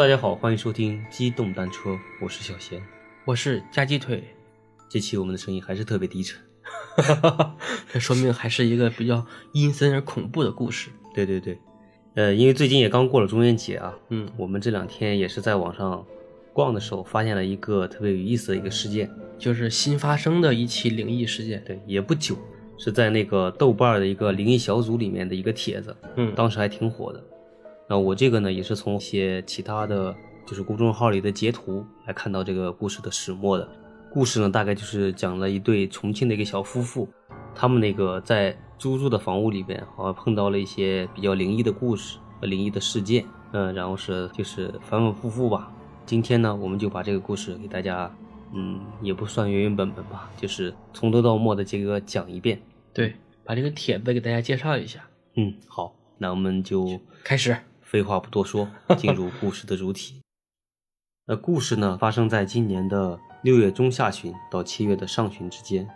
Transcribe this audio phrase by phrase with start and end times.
[0.00, 2.82] 大家好，欢迎收听机动单车，我是小贤。
[3.26, 4.24] 我是夹鸡腿，
[4.88, 6.40] 这期我们的声音还是特别低沉，
[7.92, 10.88] 这说明还是一个比较阴森而恐怖的故事。
[11.14, 11.58] 对对对，
[12.14, 16.02] 呃，因为最近也刚过了中元节啊，嗯，我们这两天也是在网上
[16.54, 21.62] 逛的时候，发现了一个特别有意思的一个事件，就是新发生的一起灵异事件。
[21.66, 22.38] 对，也不久，
[22.78, 27.22] 是在那个豆瓣的一个灵异小组里面的一个帖子，嗯，当时还挺火的。
[27.90, 30.14] 那我这个呢，也是从一些其他的
[30.46, 33.68] 就是公众号里的截图来看到这个故事的始末的。
[34.12, 37.08] 故事呢，大概就是讲了一对重庆的一个小夫妇，
[37.52, 45.72] 他们那个在租住的房屋里边，好像碰到了一些比较灵异的故事和灵异的事件，嗯，然后是就是反反复复吧。
[46.06, 48.08] 今天呢，我们就把这个故事给大家，
[48.54, 52.62] 嗯，也不算原原本本吧，就是从头到末的这个讲一遍。
[52.94, 55.00] 对，把这个帖子给大家介绍一下。
[55.34, 57.56] 嗯，好，那我们就开始。
[57.90, 60.22] 废话不多说，进入故事的主体。
[61.26, 65.88] 那故事呢，发生在今年的六月中下旬到七月的上旬之间。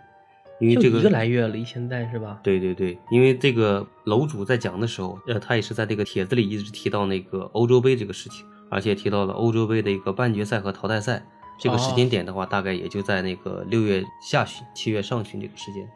[0.59, 2.41] 因为这个一个来月离现在是吧？
[2.43, 11.25] 对对对，因为这个楼主在讲的时候，呃，他也是在这个帖子里一直提到那个欧洲杯这个事情，而且提到了欧洲杯的一个半决赛和淘汰赛。
[11.57, 15.89] 这个时间点的话，大概也就在那个六月下旬、七月上旬这个时间。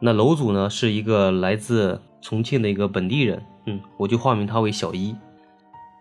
[0.00, 5.14] 那楼主呢，是一个来自重庆的一个本地人，嗯，我就化名他为小一。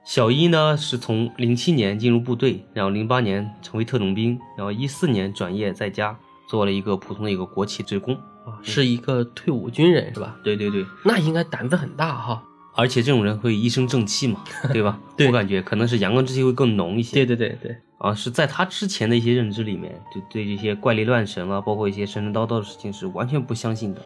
[0.03, 6.17] 小一呢，是从零七年进入部队，然后零八年成为特种兵，然后一四年转业在家
[6.49, 10.35] 做了一个普通的一个国企职工，啊，是一个退伍军人是吧？
[10.43, 12.41] 对对对，那应该胆子很大哈。
[12.73, 14.99] 而且这种人会一身正气嘛， 对吧？
[15.15, 17.13] 对我感觉可能是阳刚之气会更浓一些。
[17.13, 24.01] 对对对对，啊，是在他之前的一些认知里面，就对这些怪力乱神啊，包括一些神神叨叨的事情是完全不相信的。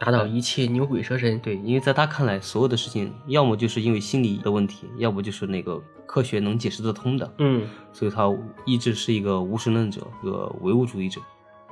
[0.00, 1.38] 打倒一切牛鬼蛇神。
[1.40, 7.34] 对，因为在他看来，所有的事情要么就是因为心理的问题，要不就是那个科学能解释得通的。
[7.38, 8.24] 嗯，所以他
[8.64, 11.20] 一直是一个无神论者，一个唯物主义者。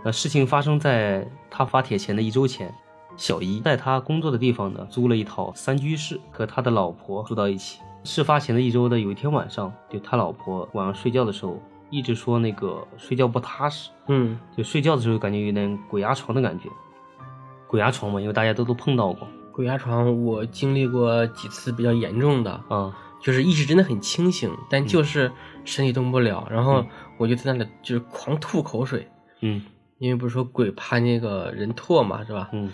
[0.05, 2.73] 那事情发生在他发帖前的一周前，
[3.17, 7.81] 小一在他工作的地方呢租了一套三居室，和他的老婆住到一起。
[8.05, 11.61] 事发前的一周的有一天晚上，就他老婆晚上睡觉的时候
[11.91, 16.69] 一直说那个睡觉不踏实，嗯，就睡觉的时候感觉有点鬼压床的感觉。
[17.69, 19.29] 鬼压床嘛，因为大家都都碰到过。
[19.53, 25.31] 鬼压床我经历过几次比较严重的，啊，就是意识真的很清醒，但就是
[25.65, 26.87] 身体动不了，然后嗯。
[27.19, 29.07] 我就在那里就是狂吐口水，
[29.41, 29.63] 嗯。
[29.99, 32.49] 因为不是说鬼怕那个人唾嘛，是吧？
[32.53, 32.71] 嗯。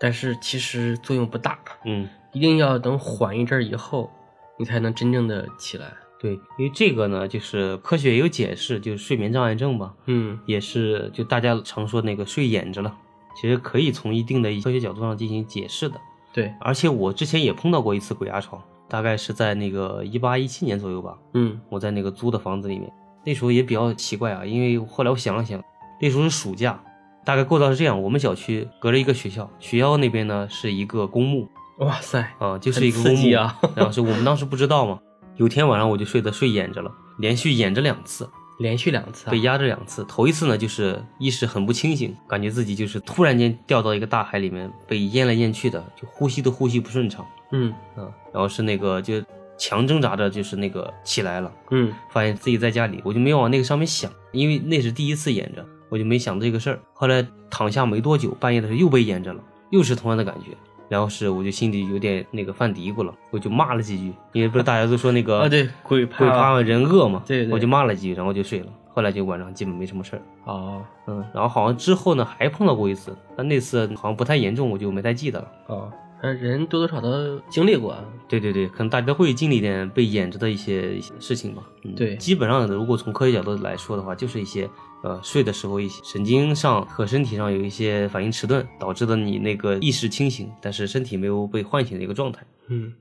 [0.00, 4.10] 但是其实作用不大，嗯，一定要等缓一阵儿以后，
[4.58, 5.92] 你才能真正的起来。
[6.18, 10.40] 对，因为这个呢，就是科学也有解释，就是睡眠障碍症吧，嗯。
[10.46, 12.96] 也是就大家常说那个睡眼着了，
[13.34, 16.00] 其实可以从一定的科学角度上进行解释的。
[16.32, 21.60] 对，而且我之前也碰到过一次鬼压床，大概是在那个一八一七年左右吧，嗯。
[21.68, 22.90] 我在那个租的房子里面，
[23.24, 25.62] 那时候也比较奇怪啊，因为后来我想了想，
[26.00, 26.82] 那时候是暑假，
[27.24, 31.46] 大概构造是这样：我们小区隔着一个学校，学校那边呢是一个公墓
[31.78, 34.98] 哇塞，啊，就是一个公墓啊然后是我们当时不知道嘛，
[35.36, 38.28] 有天晚上我就睡得睡眼着了，连续眼着两次，
[38.62, 39.40] 连续两次啊被！
[39.40, 40.04] 压着两次。
[40.08, 47.26] 头一次呢，就是意识很不清醒，感觉自己就是突然间掉到一个大海里面，被淹来淹去的，就呼吸都呼吸不顺畅。
[47.50, 49.22] 嗯嗯，然后是那个就
[49.58, 56.80] 强挣扎着，就是那个起来了，嗯发现自己在家里，我就没有往那个上面想，因为那是第一次演着，我就没想这个事儿。
[56.94, 60.56] 后来躺下没多久，半夜的时候又被淹着了，又是同样的感觉。
[60.92, 68.66] 然后是我就心里有点那个犯嘀咕了，我就骂了几句，因为不是大家都说那个啊对，鬼怕鬼怕人饿嘛，对对我就骂了几句，然后就睡了。
[68.92, 75.48] 后来就晚上基本没什么事儿，哦嗯，然后好像之后呢还碰到过一次，但那次好像不太严重，我就没太记得了。
[75.68, 75.90] 哦，
[76.20, 77.08] 反正人多多少少
[77.48, 78.04] 经历过啊。
[78.28, 81.62] 对对对，可能大家都会经历一点被演着的一些一些事情吧。
[81.84, 84.68] 嗯，对基本上如果从科学角度来说的话，就是一些
[85.02, 92.46] 呃睡的时候一些神经上和身体上有一些反应迟钝，导致的你那个意识清醒，但是身体没有被唤醒的一个状态。
[92.68, 92.92] 嗯，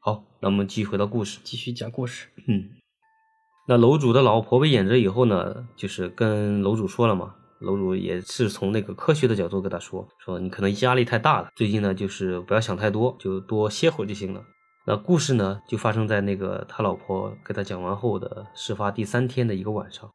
[0.00, 1.38] 好，那我们继续回到故事。
[1.42, 2.28] 继续讲故事。
[2.46, 2.70] 嗯，
[3.66, 14.42] 那楼主的老婆被演着以后呢，就是跟楼主说了嘛，楼主也是从那个科学的角度跟他说，说你可能压力太大了，最近呢就是不要想太多，就多歇会儿就行了。
[14.86, 20.10] 那故事呢就发生在那个他老婆给他讲完后的事发第三天的一个晚上。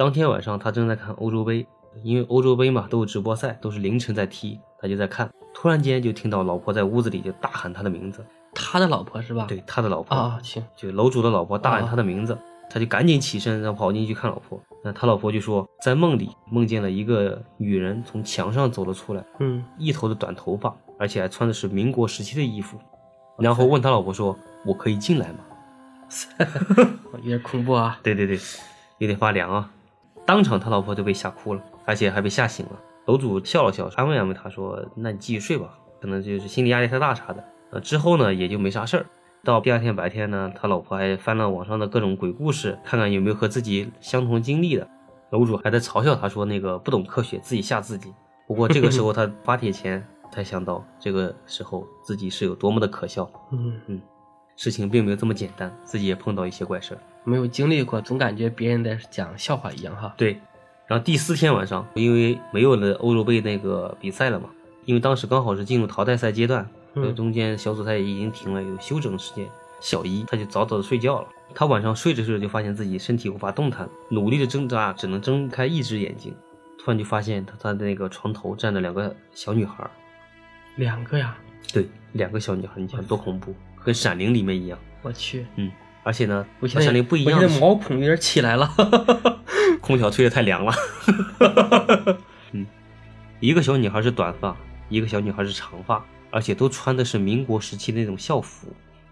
[0.00, 1.66] 当天晚上他正在看欧洲杯，
[2.02, 5.28] 因为欧洲杯嘛都有直播赛，都是凌晨在踢，他就在看。
[5.52, 8.24] 突然间就听到老婆在屋子里就大喊他的名字，
[8.54, 9.44] 他的老婆是吧？
[9.46, 12.38] 对，他的老婆啊，行，就楼主的老婆大喊他的名字，
[12.70, 14.58] 他就赶紧起身，然后跑进去看老婆。
[14.82, 22.78] 那他老婆就说，在梦里梦见了一个女人从墙上走了出来，嗯，一头的短头发，而且还穿的是民国时期的衣服，
[23.36, 25.40] 然后问他老婆说：“我可以进来吗？”，
[27.20, 28.00] 有点恐怖啊！
[28.02, 28.38] 对对对，
[28.96, 29.70] 有点发凉啊！
[30.30, 32.72] 当场他老婆就被吓哭了，而且还被吓醒了。
[33.06, 39.06] 楼主笑了笑，安慰安慰他说：“那你继续睡吧，可能就是心理压力太大啥的。”呃，之后呢也就没啥事儿。
[39.42, 44.86] 到第二天白天呢，他老婆还翻了网上的各种鬼故事，看看有没有和自己相同经历的。
[45.30, 48.14] 楼主还在嘲笑他说：“那个不懂科学，自己吓自己。
[48.46, 53.28] ”不过这个时候他发帖前才想到，这个时候自己是有多么的可笑。
[53.50, 54.00] 嗯嗯，
[54.54, 57.00] 事情并没有这么简单，自己也碰到一些怪事儿。
[57.24, 60.14] 没有经历过，总感觉别人在讲笑话一样哈。
[60.16, 60.38] 对。
[60.86, 64.50] 然后第四天晚上，因为没有了欧洲杯那个比赛了嘛，
[64.84, 66.68] 因为当时刚好是进入淘汰赛阶段。
[67.14, 69.48] 中间小组赛已经停了，有休整时间。
[69.80, 71.28] 小一他就早早的睡觉了。
[71.54, 76.34] 他晚上睡着睡着就发现自己身体无法动弹，努力的挣扎，只能睁开一只眼睛。
[76.76, 79.88] 突然就发现他他的那个床头站着两个小女孩，
[80.76, 81.36] 两个呀？
[81.72, 84.76] 对，两个小女孩，你想多恐怖，和《闪灵》里面一样。
[85.02, 85.70] 我去，嗯，
[86.02, 88.70] 而且呢，和《闪灵》不一样，我现在毛孔有点起来了，
[89.80, 90.72] 空调吹的太凉了。
[92.52, 92.66] 嗯，
[93.40, 94.56] 一个小女孩是短发，
[94.88, 96.04] 一个小女孩是长发。
[96.32, 98.68] 而且都穿的是民国时期的那种校服，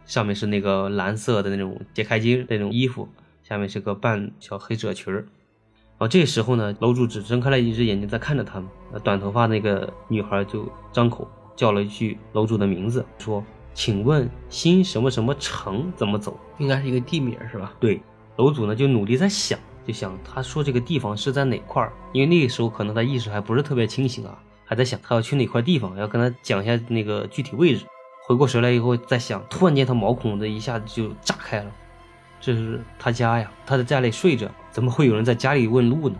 [0.06, 3.08] 上面是那个蓝色的那种揭开襟那种衣服，
[3.42, 5.16] 下面是个半小黑褶裙儿。
[5.16, 8.68] 然后这时候呢，楼主只睁开了一只眼睛在看着他们。
[8.92, 13.44] 那短头发那个女孩就张口叫了一句楼主的名字，说
[13.78, 17.72] ：“请问新什么什么城怎么走？”应该是一个地名是吧？
[17.78, 18.02] 对，
[18.34, 24.36] 楼主呢就努力在想，就想他说这个地方是在哪块儿，因为那个时候可能他意识还不是特别清醒啊。
[24.64, 27.86] 还在想他要去哪块地方，要跟他讲一下那个具体位置。
[28.26, 31.70] 回过神来以后，再想，突然间他毛孔的一下子就炸开了，
[32.40, 36.16] 这是他家呀，他在家里睡着，怎么会有人在家里问路呢？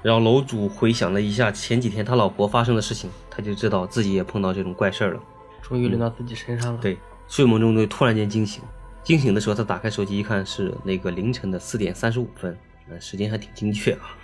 [0.00, 5.20] 然后楼主回想了一下前几天他老婆发生的事情，他就知道自己也碰到这种怪事儿了。
[5.66, 6.78] 终于轮到自己身上了。
[6.80, 8.62] 对，睡梦中就突然间惊醒，
[9.02, 12.54] 惊醒的时候他打开手机一看是那个凌晨的四点三十五分，
[12.86, 14.18] 那时间还挺精确啊。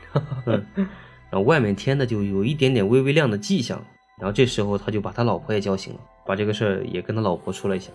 [1.31, 3.83] 然后外面天呢就有一点点微微亮的迹象，
[4.19, 7.91] 然后这时候他就把他老婆也叫醒了，把这个事儿也跟他老婆说了一下，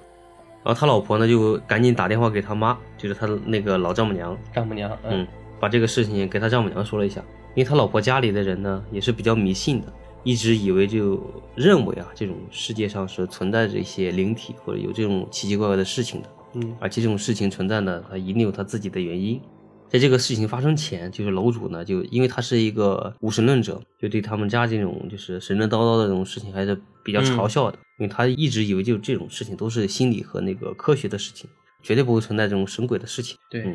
[0.64, 5.28] 然后他老婆呢就赶紧打电话给他妈，就是他的那个老丈母娘，丈母娘，嗯，
[5.60, 7.22] 把这个事情给他丈母娘说了一下，
[7.54, 9.94] 因为他老婆家里的人呢也是比较迷信的，
[10.26, 11.24] 一直以为就
[11.56, 19.40] 认为啊这种世界上是存在着一些灵体或者有这种奇奇怪怪的事情的，嗯，而且这种事情存在呢，它一定有它自己的原因。
[19.88, 31.48] 在这个事情发生前，就是楼主呢，就因为他是一个无神论者，就对他们家这种就是神神叨叨的这种事情还是比较嘲笑的，因为他一直以为就这种事情都是心理和那个科学的事情，
[31.84, 33.38] 绝对不会存在这种神鬼的事情。
[33.50, 33.72] 对，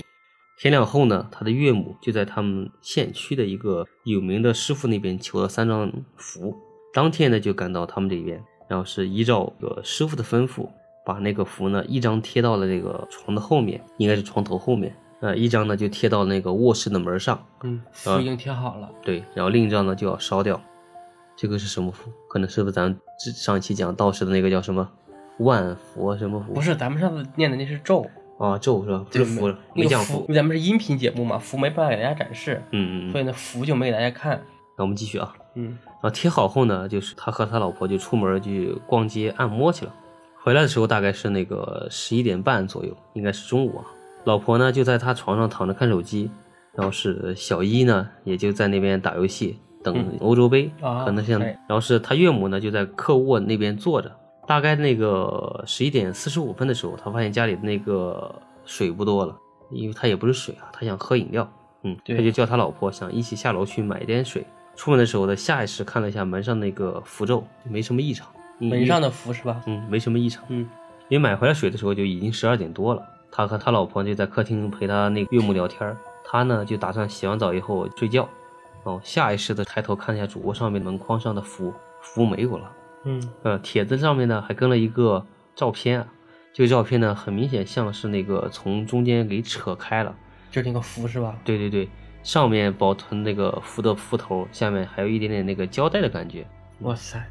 [0.62, 6.54] 天亮后呢，他的岳母就在他们县区的一个有名的师傅那边求了三张符，
[6.92, 10.68] 当天呢就赶到他们这边，然后是依照个师傅的吩咐，
[11.06, 14.94] 把那个符呢一张贴到了这个床的后面，应该是床头后面。
[15.22, 18.90] 呃，一张呢就贴到那个卧室的门上，嗯，符已经贴好了。
[19.02, 20.60] 对，然后另一张呢就要烧掉。
[21.36, 22.10] 这个是什么符？
[22.28, 22.94] 可能是不是咱
[23.34, 24.86] 上一期讲道士的那个叫什么
[25.38, 26.52] 万佛什么符？
[26.52, 28.04] 不是，咱们上次念的那是咒
[28.40, 29.04] 啊，咒是吧？
[29.10, 30.20] 不是符，没讲符。
[30.20, 34.40] 因为咱们是音频节目嘛，符没办法给大家展示，嗯嗯，所以呢符就没给大家看。
[34.78, 39.94] 那我们继续啊，嗯，然后贴好后呢，就是他和他老婆就出门去逛街按摩去了，
[40.42, 43.84] 回来的时候大概是那个十一点半左右，应该是中午啊。
[44.24, 46.30] 老婆呢就在他床上躺着看手机，
[46.74, 50.72] 然后是小一呢也就在那边打游戏等欧洲杯，
[51.04, 54.10] 可能像，然后是他岳母呢就在客卧那边坐着。
[54.50, 59.38] 大概那个十一点四十五分的时候，他发现家里的那个水不多了，
[59.70, 61.48] 因为他也不是水啊，他想喝饮料，
[61.84, 64.44] 嗯，他就叫他老婆想一起下楼去买点水。
[64.74, 68.26] 出门的时候，他下意识看了一下门上那个符咒，没什么异常。
[68.58, 69.62] 门上的符是吧？
[69.66, 70.42] 嗯，没什么异常。
[70.48, 70.68] 嗯，
[71.08, 73.00] 因为买回来水的时候就已经十二点多了。
[73.30, 78.28] 他和他老婆就在客厅陪他那岳母聊天他呢就打算洗完澡以后睡觉，
[78.82, 82.68] 哦，下意识的抬头看一下主卧上面门框上的符，符没有了。
[83.04, 86.06] 嗯，呃，帖子上面呢还跟了一个照片，
[86.52, 90.14] 这个照片呢很明显像是那个从中间给扯开了，
[90.50, 91.36] 就是那个符是吧？
[91.44, 91.88] 对对对，
[92.22, 96.46] 上面保存那个符的符头，下面还有一点点那个胶带的感觉。
[96.80, 97.22] 哇塞，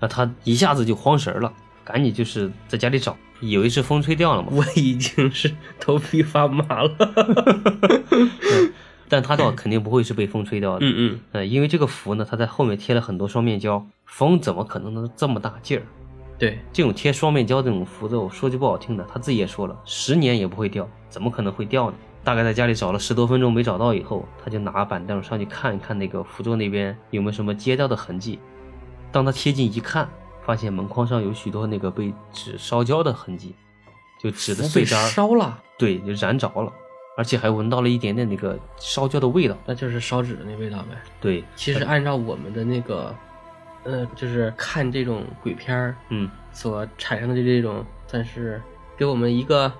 [0.00, 1.52] 那他一下子就慌神了，
[1.84, 3.16] 赶紧就是在家里找。
[3.40, 4.48] 以为是风吹掉了嘛？
[4.52, 6.96] 我已经是头皮发麻了，
[9.08, 10.86] 但他倒肯定不会是被风吹掉的。
[10.86, 15.82] 嗯嗯，呃，因为这个符呢，它在后面贴了很多双面胶，风怎么可能能这么大劲儿？
[16.38, 21.96] 对，这种贴双面胶这种符咒，说句不好听的，他自己也说了，十年也不会掉，怎么可能会掉呢？
[22.22, 28.38] 大概在家里找了十多分钟没找到以后，他就拿板凳上去看一看那个符咒那边有没有什么揭掉的痕迹。
[29.12, 30.08] 当他贴近一看。
[30.46, 33.54] 发现门框上有许多那个被纸烧焦的痕迹，
[34.20, 35.58] 就纸的碎渣烧了。
[35.78, 36.70] 对，就燃着了，
[37.16, 39.56] 而且还闻到了一点点那个烧焦的味道。
[39.66, 40.96] 那就是烧纸的那味道呗。
[41.20, 43.14] 对，其实按照我们的那个，
[43.84, 48.60] 呃，就是看这种鬼片儿嗯，所产生的这种，算是
[48.96, 49.72] 给我们一个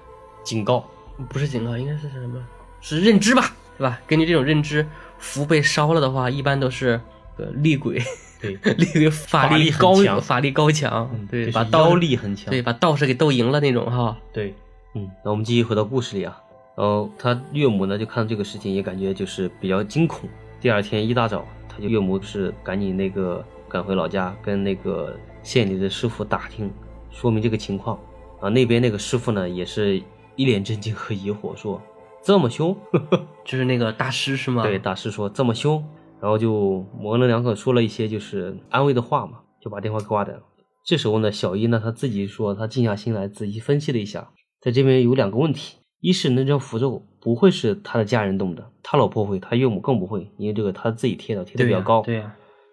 [0.43, 0.89] 警告。
[1.29, 2.45] 不是警告，应该是什么？
[2.81, 4.01] 是认知吧，对吧？
[4.07, 4.87] 根据这种认知，
[5.19, 7.01] 符被烧了的话，一般都是
[7.39, 8.03] 呃厉鬼，
[8.41, 12.51] 对， 厉鬼法法力高，强法力高强，对，把刀力很强。
[12.51, 14.19] 对，把道士给斗赢了那种哈。
[14.33, 14.55] 对，
[14.95, 16.37] 嗯，那我们继续回到故事里啊。
[16.77, 20.29] 然后他岳母呢，就看到这个事情，也感觉就是比较惊恐。
[20.61, 26.71] 第二天一大早，他就岳母是赶紧那个赶回老家，跟那个县里的师傅打听，
[27.11, 27.99] 说明这个情况。
[28.41, 30.03] 啊，那边那个师傅呢，也是
[30.37, 31.81] 一脸震惊和疑惑，说
[32.23, 32.77] 这么凶？
[33.45, 34.63] 就是那个大师是吗？
[34.63, 35.83] 对，大师说这么凶，
[36.21, 40.43] 然后就模棱两可说了一些就是安慰的话嘛，就把电话挂掉了。
[40.85, 52.03] 这时候呢，小一呢他自己说，他静下心来仔细分析了一下，在这边有两个问题：一是那张符咒不会是他的家人动的，他老婆会，他岳母更不会，因为这个他自己贴的，贴的比较高。
[52.03, 52.31] 对呀、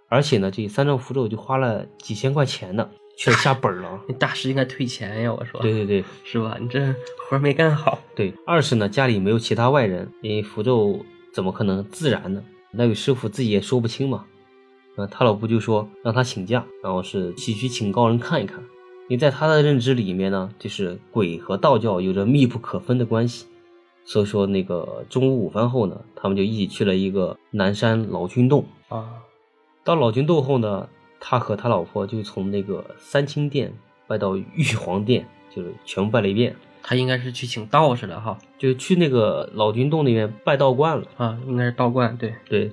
[0.09, 4.01] 而且呢，这三张符咒就花了几千块钱呢，却下本了。
[4.05, 6.57] 那大师应该退钱呀，我说，对对对是吧？
[6.59, 6.85] 你这
[7.29, 7.97] 活儿没干好。
[8.13, 8.33] 对。
[8.45, 10.99] 二是呢，家里没有其他外人，因为符咒
[11.33, 12.43] 怎么可能自燃呢？
[12.71, 14.25] 那位师傅自己也说不清嘛。
[14.97, 18.61] 呃，他老婆就说让他请假，然后是继续请高人看一看。
[19.11, 23.45] 因为在他的认知里面呢，就是鬼和道教有着密不可分的关系。
[24.05, 28.63] 所以说，那个中午午饭后呢，他们就一起去了一个南山老君洞。
[28.87, 29.15] 啊，
[29.83, 30.87] 到老君洞后呢，
[31.19, 33.73] 他和他老婆就从那个三清殿
[34.07, 38.39] 拜到玉皇殿，就是全部拜了一遍，他应该是去请道士了哈。
[38.57, 41.05] 就去那个老君洞那边拜道观了。
[41.17, 42.33] 啊，应该是道观，对。
[42.47, 42.71] 对，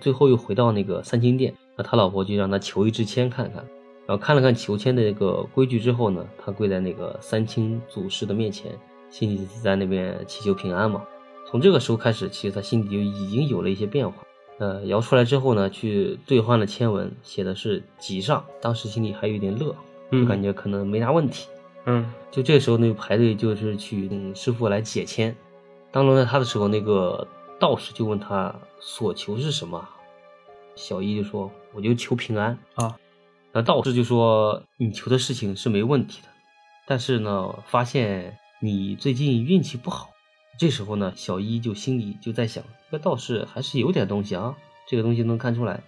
[0.00, 3.66] 最后又回到那个三清殿，那他老婆就让他求一支签看看，
[4.10, 8.76] 然后看了看求签的那个规矩之后呢，他跪在那个三清祖师的面前，
[9.08, 11.04] 心里在那边祈求平安嘛。
[11.46, 14.16] 从这个时候开始，其实他心里就已经有了一些变化。
[14.58, 19.72] 呃，摇出来之后呢，去兑换了签文，写的是吉上，当时心里还有点乐，
[20.10, 21.46] 嗯就感觉可能没啥问题。
[21.86, 25.32] 嗯就这时候呢，排队就是去嗯师傅来解签。
[25.92, 27.24] 当轮到他的时候，那个
[27.60, 29.88] 道士就问他所求是什么，
[30.74, 32.58] 小一就说我就求平安。
[32.74, 32.98] 啊，
[33.52, 36.28] 那道士就说你求的事情是没问题的，
[36.86, 40.10] 但是呢，发现你最近运气不好。
[40.58, 44.54] 这时候呢，小一就心里就在想，这道士还是有点东西啊，
[44.86, 45.82] 这个东西能看出来。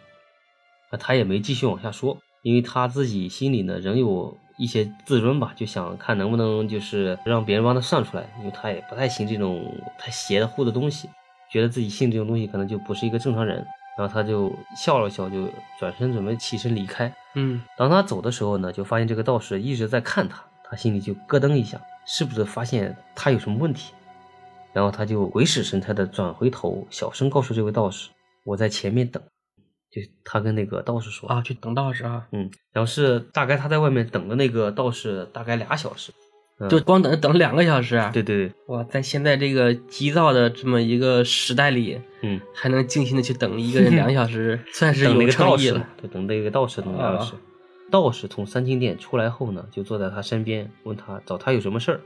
[0.90, 11.08] 啊，他也没继续往下说，因为他自己心里呢仍有一些自尊吧，就想看能不能就是让别人帮他算出来，因为他也不太信这种太邪乎的东西，
[11.50, 13.64] 觉得自己信这种东西可能就不是一个正常人。
[13.98, 15.46] 然后他就笑了笑，就
[15.78, 17.14] 转身准备起身离开。
[17.34, 23.92] 嗯当他走的时候呢，就发现这个道士一直在看他，他心里就咯噔一下，是不是发现他有什么问题？
[24.72, 28.10] 然后他就鬼使神差的转回头，小声告诉这位道士
[28.44, 29.22] ：“我在前面等。”
[29.92, 36.21] 就他跟那个道士说啊，去等道士啊，嗯，然后是大概他在外面等了那个道士大概俩小时，嗯
[36.68, 38.10] 就光等等两个小时啊。
[38.12, 47.40] 对对对，哇，在现在这个急躁的这么一个时代里，嗯，还能静心的去等一个人两个小时， 算是有个道士诚意了。，对，等那个道士等俩小时啊。
[47.90, 52.00] 道士从三清殿出来后呢，就坐在他身边，问他找他有什么事儿。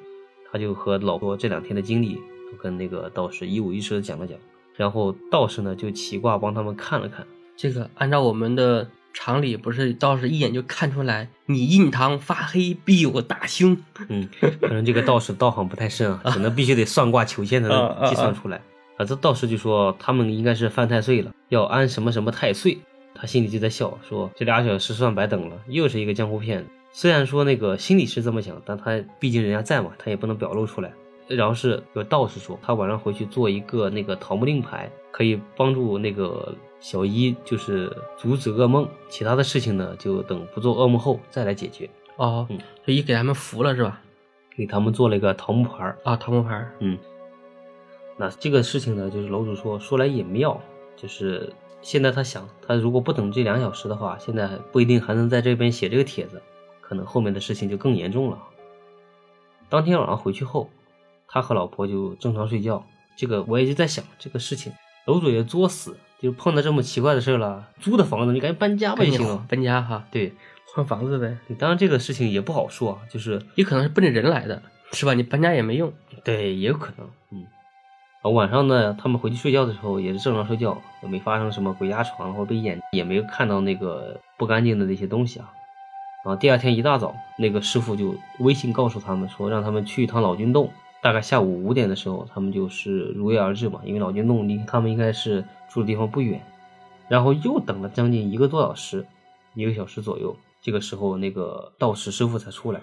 [0.51, 4.39] 他就和老婆这两天的经历都跟那个道士一五一十的讲了讲。
[4.75, 7.27] 然后道士呢就起卦帮他们看了看，
[7.57, 13.75] 这个按照我们的常理，不是道士一眼就看出来你印堂发黑，必有大凶。
[14.11, 14.29] 嗯，
[14.61, 18.61] 可能这个道士道行不太深啊，可能必须得算卦求签才能计算出来。
[18.99, 22.77] 啊，这道士就说他们应该是犯太岁了，要安什么什么太岁。
[23.15, 26.69] 他心里就在笑，说这俩小时算白等了，又是一个江湖骗子。
[26.93, 30.93] 虽然说那个心里是这么想，但他毕竟人家在嘛，他也不能表露出来。
[31.27, 41.89] 然后是有道士说，他晚上回去做一个那个桃木令牌，可以帮助那个小一就是阻止噩梦，其他的事情呢就等不做噩梦后再来解决。
[42.17, 44.01] 哦嗯，就一给他们服了是吧？
[44.57, 46.99] 给他们做了一个桃木牌儿，啊，桃木牌儿嗯，
[48.17, 50.59] 那这个事情呢，就是楼主说说来也妙，
[50.97, 51.53] 就是
[51.83, 56.41] 现在他想，他如果不等这两小时的话，现在不一定还能在这边写这个帖子，
[56.81, 58.39] 可能后面的事情就更严重了。
[59.69, 60.71] 当天晚上回去后，
[61.29, 62.83] 他和老婆就正常睡觉。
[63.15, 64.73] 这个我也就在想这个事情，
[65.07, 69.45] 楼主也作死，就碰到这么奇怪的事儿了，租的房子你赶紧搬家吧就行了。
[69.49, 70.33] 搬家哈，对，
[70.75, 71.37] 换房子呗。
[71.59, 75.15] 当然这个事情也不好说啊，就是也可能是奔着人来的，是吧？
[75.15, 75.93] 你搬家也没用。
[76.25, 77.47] 对，也有可能，嗯。
[78.23, 85.53] 啊，晚上呢，他们回去睡觉的时候也是正常睡觉，也没发生什么鬼压床或被眼，也没有看到那个不干净的那些东西啊。
[86.25, 90.73] 然后第二天一大早，那个师傅就微信告诉他们说，让他们去一趟老君洞，
[91.03, 96.41] 大概下午五点的时候，他们就是如约而至嘛，因为老君洞离他们应该是住的地方不远。
[97.09, 99.07] 然后又等了将近一个多小时，
[99.55, 102.81] 一个小时左右，这个时候那个道士师傅才出来。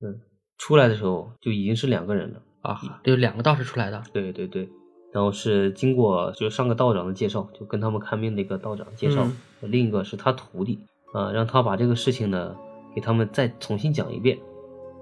[0.00, 0.20] 嗯，
[0.58, 4.00] 出来的时候就已经是两个人了啊，有两个道士出来的。
[4.12, 4.68] 对对对，
[5.12, 9.26] 然后是经过就上个道长的介绍，就跟他们看病的一个道长介绍，
[9.60, 10.78] 另一个是他徒弟
[11.12, 12.54] 啊，让他把这个事情呢
[12.94, 14.38] 给他们再重新讲一遍，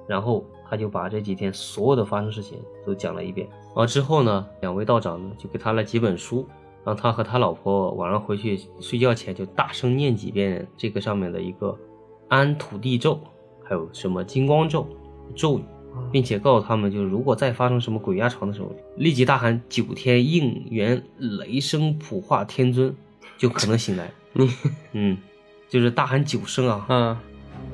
[0.09, 3.47] 然后他就把这几天所有的发生事情都讲了一遍。
[3.47, 6.49] 然后之后呢，两位道长呢就给他了几本书。
[6.85, 11.79] 让他和他老婆晚上回去睡觉前就大声念几遍这个上面的一个
[12.27, 13.21] 安土地咒，
[13.63, 14.85] 还有什么金光咒
[15.37, 15.63] 咒语，
[16.11, 22.93] 并且告诉他们，就是如果再发生什么鬼压床的时候，立即大喊九天应元雷声普化天尊，
[23.39, 24.11] 就可能醒来。
[24.33, 24.51] 你
[24.91, 25.19] 嗯，
[25.69, 27.17] 就是大喊九声啊，嗯，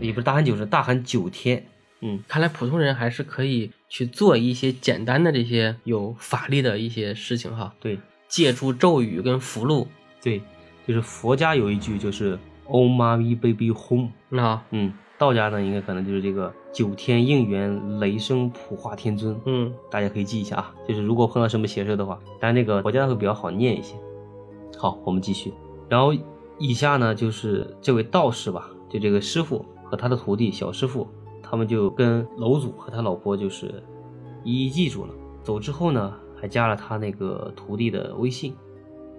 [0.01, 1.65] 也不是大喊九声，大喊九天。
[2.01, 7.75] 嗯，看来普通人还是可以去做一些简单的这些有法力的一些事情哈。
[7.81, 7.99] 对。
[8.29, 9.87] 借助咒语跟符箓，
[10.23, 10.43] 对，
[10.87, 23.95] 就是佛家有一句就是 “Om Mani Baby Home”，那嗯，道家呢应该可能就是这个九天应元雷声普化天尊，嗯，大家可以记一下啊，就是如果碰到什么邪事的话，但那个佛家会比较好念一些。
[24.77, 25.55] 好，我们继续，
[25.89, 26.13] 然后
[26.59, 31.09] 以下呢就是这位道士吧，就这个师傅和他的徒弟小师傅，
[31.49, 33.83] 他们就跟楼主和他老婆就是
[34.45, 36.15] 一一记住了，走之后呢。
[36.41, 38.55] 还加了他那个徒弟的微信，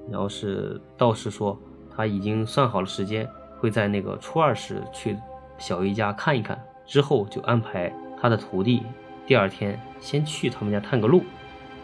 [0.09, 1.59] 然后是道士说
[1.93, 5.17] 他已经算好了时间，会在那个初二时去
[5.57, 8.83] 小姨家看一看，之后就安排他的徒弟
[9.27, 11.21] 第二天先去他们家探个路。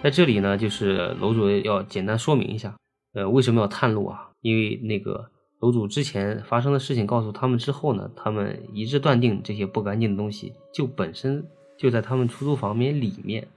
[0.01, 2.73] 在这里呢，就是楼主要简单说明一下，
[3.13, 4.29] 呃，为什么要探路啊？
[4.39, 5.29] 因为那个
[5.65, 11.43] 楼主之前发生的事情告诉他们之后呢，他们一致断定这些不干净的东西就本身
[11.75, 13.47] 就在他们出租房面里面，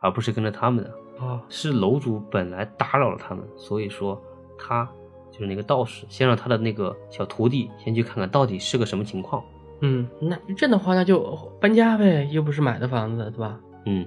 [0.00, 0.90] 而不是跟着他们的。
[1.22, 4.18] 啊，是楼主本来打扰了他们，所以说
[4.58, 4.88] 他
[5.30, 9.44] 就是那个道士，先让他的那个小徒弟先去看看到底是个什么情况。
[9.80, 13.60] 嗯，那这样的话那就搬家呗，又不是买的房子，对吧？
[13.84, 14.06] 嗯，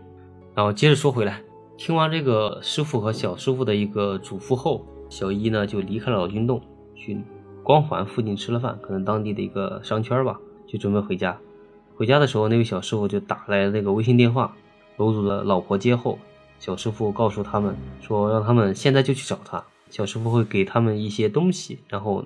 [0.56, 1.43] 然后接着说回来，
[1.78, 6.62] 听完这个师傅和小师傅的一个嘱咐后，小一呢就离开了老君洞，
[6.95, 7.21] 去
[7.63, 11.38] 光环附近吃了饭，可能当地的一个商圈吧，就准备回家。
[11.95, 14.56] 回家的时候，那位小师傅就打来那个微信电话，
[14.97, 16.17] 楼主的老婆接后。
[16.60, 19.63] 小师傅告诉他们说，让他们现在就去找他。
[19.89, 22.24] 小师傅会给他们一些东西，然后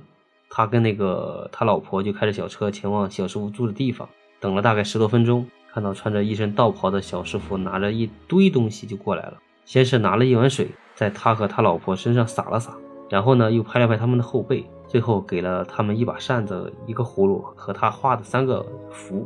[0.50, 4.08] 他跟那个他老婆就开着小车前往小师傅住的地方。
[4.39, 9.38] 等了大概十多分钟，看到穿着一身道袍的小师傅拿着一堆东西就过来了。
[9.63, 12.76] 先是拿了一碗水，在他和他老婆身上洒了洒，
[13.10, 19.26] 然后呢又拍了拍他们的后背，最后给了他们一把扇子、一个葫芦和他画的三个符。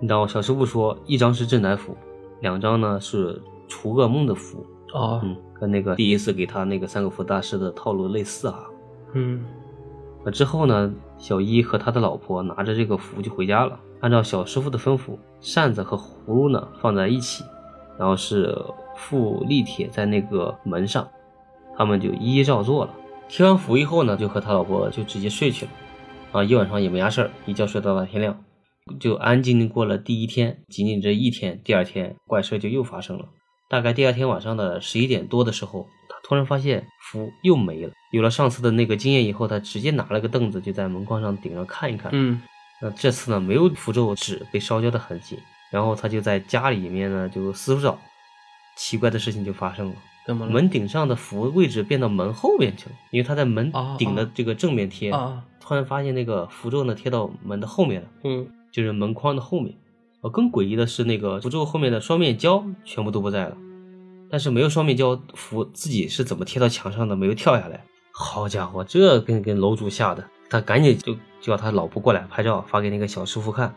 [0.00, 1.96] 然后小师傅说，一张是镇宅符，
[2.40, 3.42] 两张呢是。
[3.68, 8.64] 除噩梦的符哦，嗯，跟那个第一次给他那个三个符大师的套路类似啊，
[9.12, 9.44] 嗯，
[10.24, 17.42] 那之后呢，小一和他的老婆拿着这个符就回家了，按照小师傅的吩咐，扇子和葫芦呢放在一起，
[17.98, 18.56] 然后是
[18.94, 21.08] 附立帖在那个门上，
[21.76, 22.94] 他们就一一照做了。
[23.28, 25.70] 贴完符以后呢，就和他老婆就直接睡去了，
[26.32, 28.44] 啊，一晚上也没啥事儿，一觉睡到大天亮，
[29.00, 30.62] 就安静的过了第一天。
[30.68, 33.26] 仅仅这一天，第二天怪事就又发生了。
[33.68, 37.92] 大概第二天晚上的十一点多的时候，他突然发现符又没了。
[38.12, 42.10] 有了上次的那个经验以后，他直接拿了个凳子就在门框上顶上看一看。
[42.14, 42.40] 嗯，
[42.80, 45.38] 那这次呢，没有符咒纸被烧焦的痕迹。
[45.72, 47.98] 然后他就在家里面呢就四处找，
[48.76, 49.96] 奇怪的事情就发生了。
[50.26, 50.52] 怎么了？
[50.52, 55.12] 门顶上的符位置变到门后面去了，因为他在门顶的这个正面贴，
[55.60, 58.08] 突然发现那个符咒呢贴到门的后面了。
[58.24, 59.74] 嗯，就是门框的后面。
[60.32, 63.56] 更诡异的是，那个符咒后面的双面胶全部都不在了，
[64.28, 67.14] 但是没有双面胶符自己是怎么贴到墙上的？
[67.14, 67.84] 没有跳下来。
[68.10, 73.72] 好家伙，这跟跟楼主吓的，他赶紧就叫他老婆过来拍照发给那个小师傅看。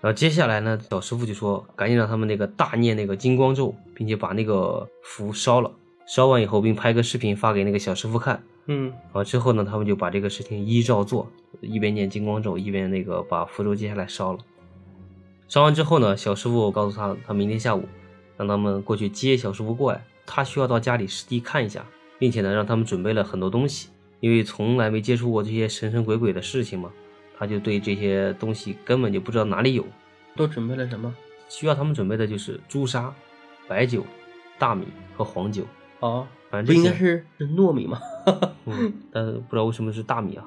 [0.00, 5.70] 然后接下来呢，小师傅就说赶紧让他们那个大念那个金光咒，并且把那个符烧了。
[6.06, 8.42] 烧完以后，并拍个视频发给那个小师傅看。
[8.66, 14.38] 嗯，然后之后呢，他们就把这个事情依照做，一边念金光咒，一边那个把符咒接下来烧了。
[15.48, 17.84] 烧完之后呢，小师傅告诉他，他明天下午
[18.36, 21.84] 让他们过去接小师傅过来，他需要到家里实地看一下，
[22.18, 23.90] 并且呢，让他们准备了很多东西，
[24.20, 26.90] 因为从来没接触过这些神神鬼鬼的事情嘛，
[27.38, 29.84] 他就对这些东西根本就不知道哪里有。
[30.36, 31.14] 都准备了什么？
[31.50, 33.14] 需要他们准备的就是朱砂、
[33.68, 34.04] 白酒、
[34.58, 35.64] 大米和黄酒。
[36.00, 37.98] 哦，反正不应该是糯米吗？
[38.66, 40.44] 嗯，但是不知道为什么是大米啊。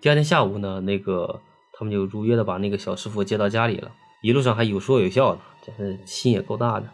[0.00, 1.40] 第二天下午呢，那个
[1.72, 3.90] 他们就如约的把那个小师傅接到家里了。
[4.20, 5.72] 一路上还有说有笑的，这
[6.04, 6.86] 心也够大的。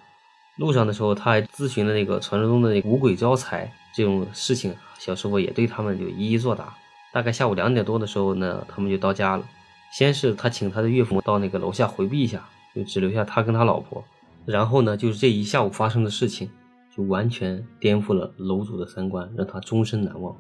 [0.57, 6.75] 路上的时候，他还咨询了那个传说中的那个五鬼招财这种事情，小师傅也对他们就一一作答。
[7.13, 9.45] 大概下午两点多的时候呢，他们就到家了。
[9.93, 14.05] 先是他请他的岳父到那个楼下回避一下，就只留下他跟他老婆。
[14.45, 16.51] 然后呢，就是这一下午发生的事情，
[16.99, 20.37] 就完全颠覆了楼主的三观，让他终身难忘。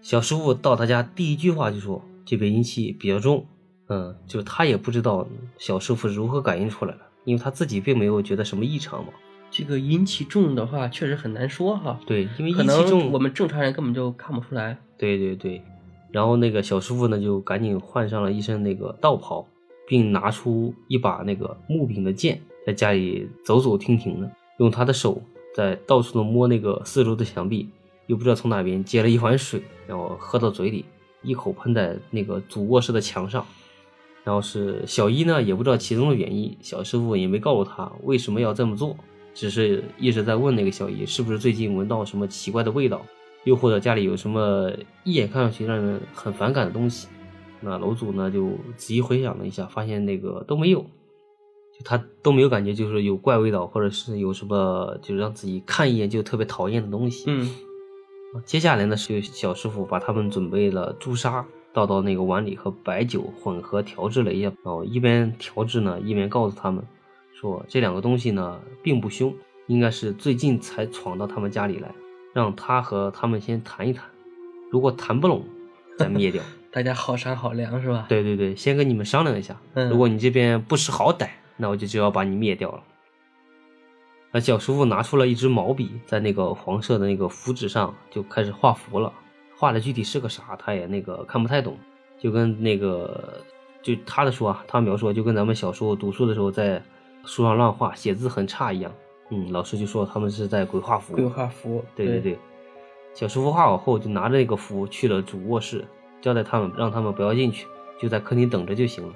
[0.00, 3.44] 小师傅到他家第一句话就说：“这边阴气比较重。”
[3.88, 5.26] 嗯，就他也不知道
[5.58, 9.12] 小师傅如何感应出来的，因为他自己并没有觉得什么异常嘛。
[9.50, 11.98] 这个阴气重的话，确实很难说哈。
[12.06, 14.78] 对，因为阴气重，我们正常人根本就看不出来。
[14.96, 15.60] 对对对，
[16.12, 19.44] 然后那个小师傅呢，就赶紧换上了一身那个道袍，
[19.88, 25.22] 并拿出一把那个木柄的剑，在家里走走停停的，用他的手
[25.54, 27.68] 在到处的摸那个四周的墙壁，
[28.06, 30.84] 又不知道从哪边接了一碗水，然后喝到嘴里，
[31.22, 33.44] 一口喷在那个主卧室的墙上。
[34.24, 38.96] 然后是小一呢，也不知道其中的原因，小师傅也没告诉他为什么要这么做，
[39.32, 43.00] 只是一直在问那个小一是不是最近闻到什么奇怪的味道。
[43.44, 44.72] 又或者家里有什么
[45.04, 47.06] 一眼看上去让人很反感的东西，
[47.60, 50.84] 那楼主呢就仔细回想了一下，发现那个都没有，
[51.78, 57.24] 就他都没有感觉就是有怪味道，或者是有什么就是让自己看一眼就特别讨厌的东西。
[57.26, 57.50] 嗯，
[58.44, 66.82] 接下来呢是小师傅把他们准备了朱砂倒到那个碗里和白酒混合调制了一下，然后一边调制呢一边告诉他们
[67.34, 69.34] 说这两个东西呢并不凶，
[69.66, 71.94] 应该是最近才闯到他们家里来。
[72.32, 74.04] 让他和他们先谈一谈，
[74.70, 75.42] 如果谈不拢，
[75.98, 76.42] 再灭掉。
[76.70, 78.04] 大家好商好量是吧？
[78.10, 79.58] 对对对，先跟你们商量一下。
[79.72, 82.82] 嗯如果你这边不识好歹，那我就就要把你灭掉了。
[84.32, 89.12] 那小师傅拿出了一支毛笔，在那个黄色的那个符纸上就开始画符了。
[89.56, 91.78] 画的具体是个啥，他也那个看不太懂，
[92.18, 93.42] 就跟那个
[93.80, 96.82] 就他的说啊，他描述就跟咱们小时候读书的时候在
[97.24, 98.92] 书上乱画，写字很差一样。
[99.30, 101.14] 嗯，老师就说他们是在鬼画符。
[101.14, 102.38] 鬼画符，对对对，
[103.14, 105.84] 小师傅画好后就拿着那个符去了主卧室，
[106.20, 107.66] 交代他们让他们不要进去，
[107.98, 109.14] 就在客厅等着就行了。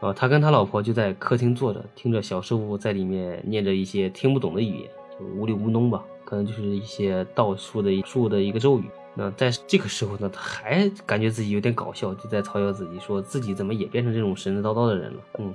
[0.00, 8.84] 啊，他跟他老婆就在客厅坐着，听着小师傅在里面念着一些听不懂的语言，就无里无农吧，可能就是一些道术的术的一个咒语。
[9.14, 15.20] 那在这个时候呢，他还感觉自己有点搞笑，就在嘲笑自己，说自己怎么也变成这种神神叨叨的人了。
[15.38, 15.52] 嗯，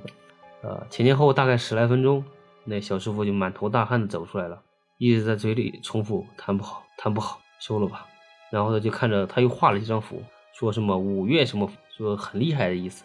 [0.61, 2.23] 呃，前前后后大概十来分钟。
[2.65, 4.61] 那小师傅就满头大汗的走出来了，
[4.97, 8.05] 一直在嘴里重复“弹不好，弹不好，收了吧。”
[8.51, 10.21] 然后他就看着他又画了一张符，
[10.53, 13.03] 说什么五月什么，说很厉害的意思。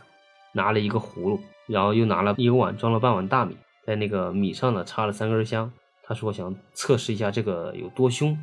[0.59, 5.71] 拿了一个葫芦，然后又拿了一个碗装了半碗大米，在那个米上呢插了三根香。
[6.03, 8.37] 他说想测试一下这个有多凶，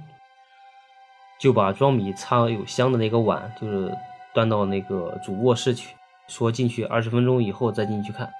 [1.41, 3.91] 就把装米插有香的那个碗就是
[4.33, 5.93] 端到那个主卧室去，
[6.27, 8.31] 说进去二十分钟以后再进去看。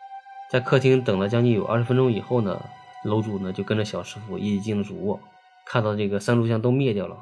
[0.49, 2.61] 在客厅等了将近有二十分钟以后呢，
[3.03, 5.19] 楼主呢就跟着小师傅一起进了主卧，
[5.65, 7.17] 看到这个三炷香都灭掉了，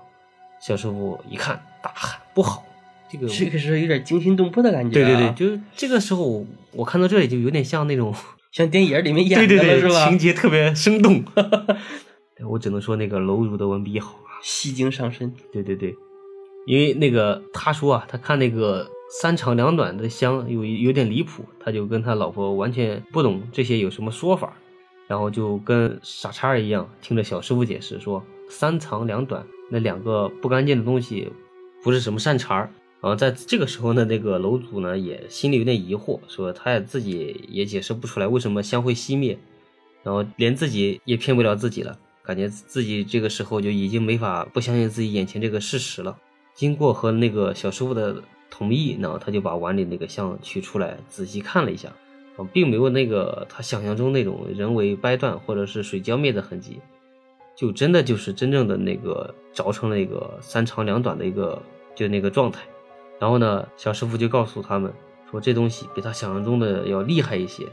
[0.59, 2.63] 小师傅一看大喊不好，
[3.13, 8.13] 这个这个时候有点惊心动魄的感觉、对对对，，就是 这个时候我看到这里就有点像那种
[8.51, 10.07] 像电影里面演对对对的是吧？
[10.07, 11.23] 情节特别生动，
[12.35, 15.95] 对我只能说那个楼主的文笔好啊，戏精上身，对对对，
[16.65, 18.89] 因为那个他说啊，他看那个
[19.21, 24.53] 三长两短的香有有点离谱，他就跟他老婆完全不懂这些有什么说法，
[25.07, 31.31] 然后就跟傻叉一样听着小师傅解释说三长两短那两个不干净的东西
[31.83, 32.69] 不是什么善茬儿。
[33.03, 39.37] 然后在这个时候呢，那个楼主呢也心里有点疑惑，说他也自己也解释不出来为什么香会熄灭，
[40.03, 46.17] 然后连自己也骗不了自己了，感觉自己这个时候就已经没法不相信自己眼前这个事实了。
[46.53, 51.89] 经过和那个小师傅的同意，然后他就把碗里那个香取出来，仔细看了一下，
[52.37, 56.79] 啊，并没有那个他想象中那种人为掰断或者是水浇灭的痕迹，
[57.53, 61.61] 就真的就是真正的那个凿成了一个三长两短的一个
[61.95, 62.61] 就那个状态。
[63.19, 64.91] 然后呢，小师傅就告诉他们
[65.29, 67.65] 说，这东西比他想象中的要厉害一些。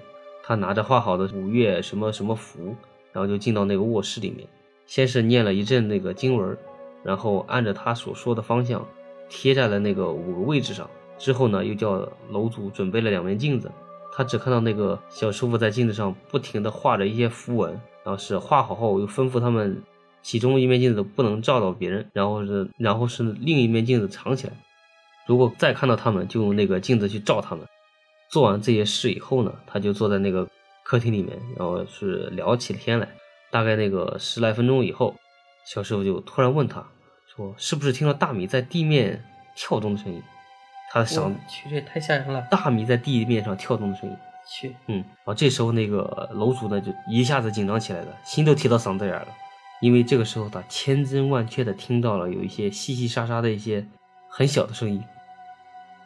[0.43, 2.75] 他拿着画好的五岳什么什么符，
[3.13, 4.49] 然后就进到那个卧室里面，
[4.87, 6.57] 先是念了一阵那个经文，
[7.05, 8.85] 然后按着他所说的方向
[9.29, 10.89] 贴在了那个五个位置上。
[11.19, 13.71] 之后呢，又叫楼主准备了两面镜子。
[14.13, 17.71] 他只看到那个小师傅在镜子上不停地画着一些符文，
[18.03, 19.81] 然后是画好后又吩咐他们，
[20.23, 24.53] 其中一面镜子不能照到别人，然后是然后是另一面镜子藏起来。
[25.31, 27.65] 如果再看到他们，就用那个镜子去照他们。
[28.33, 30.45] 做完这些事以后呢，他就坐在那个
[30.83, 33.09] 客厅里面，然后是聊起天来。
[33.49, 35.15] 大概那个十来分钟以后，
[35.65, 36.85] 小师傅就突然问他
[37.33, 40.21] 说：“是不是听到大米在地面跳动的声音？”
[40.93, 42.45] 他想我去，这也太吓人了。
[42.51, 44.17] 大米在地面上跳动的声音。
[44.53, 49.29] 去，嗯，然后这时候那个楼主呢就一下子紧张起来了，心都提到嗓子眼儿了，
[49.81, 53.87] 因为这个时候他千真万确的听到了有一些淅淅沙沙的一些
[54.29, 55.01] 很小的声音，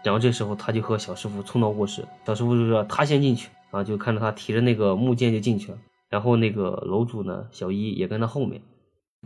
[0.04, 5.78] 然后这时候他就和小师傅冲到卧室，小师傅就说他先进去，然后就看着他提着那个木剑就进去了，
[6.10, 8.60] 然后那个楼主呢小一也跟他后面，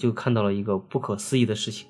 [0.01, 1.88] 就看到了一个不可思议的事情，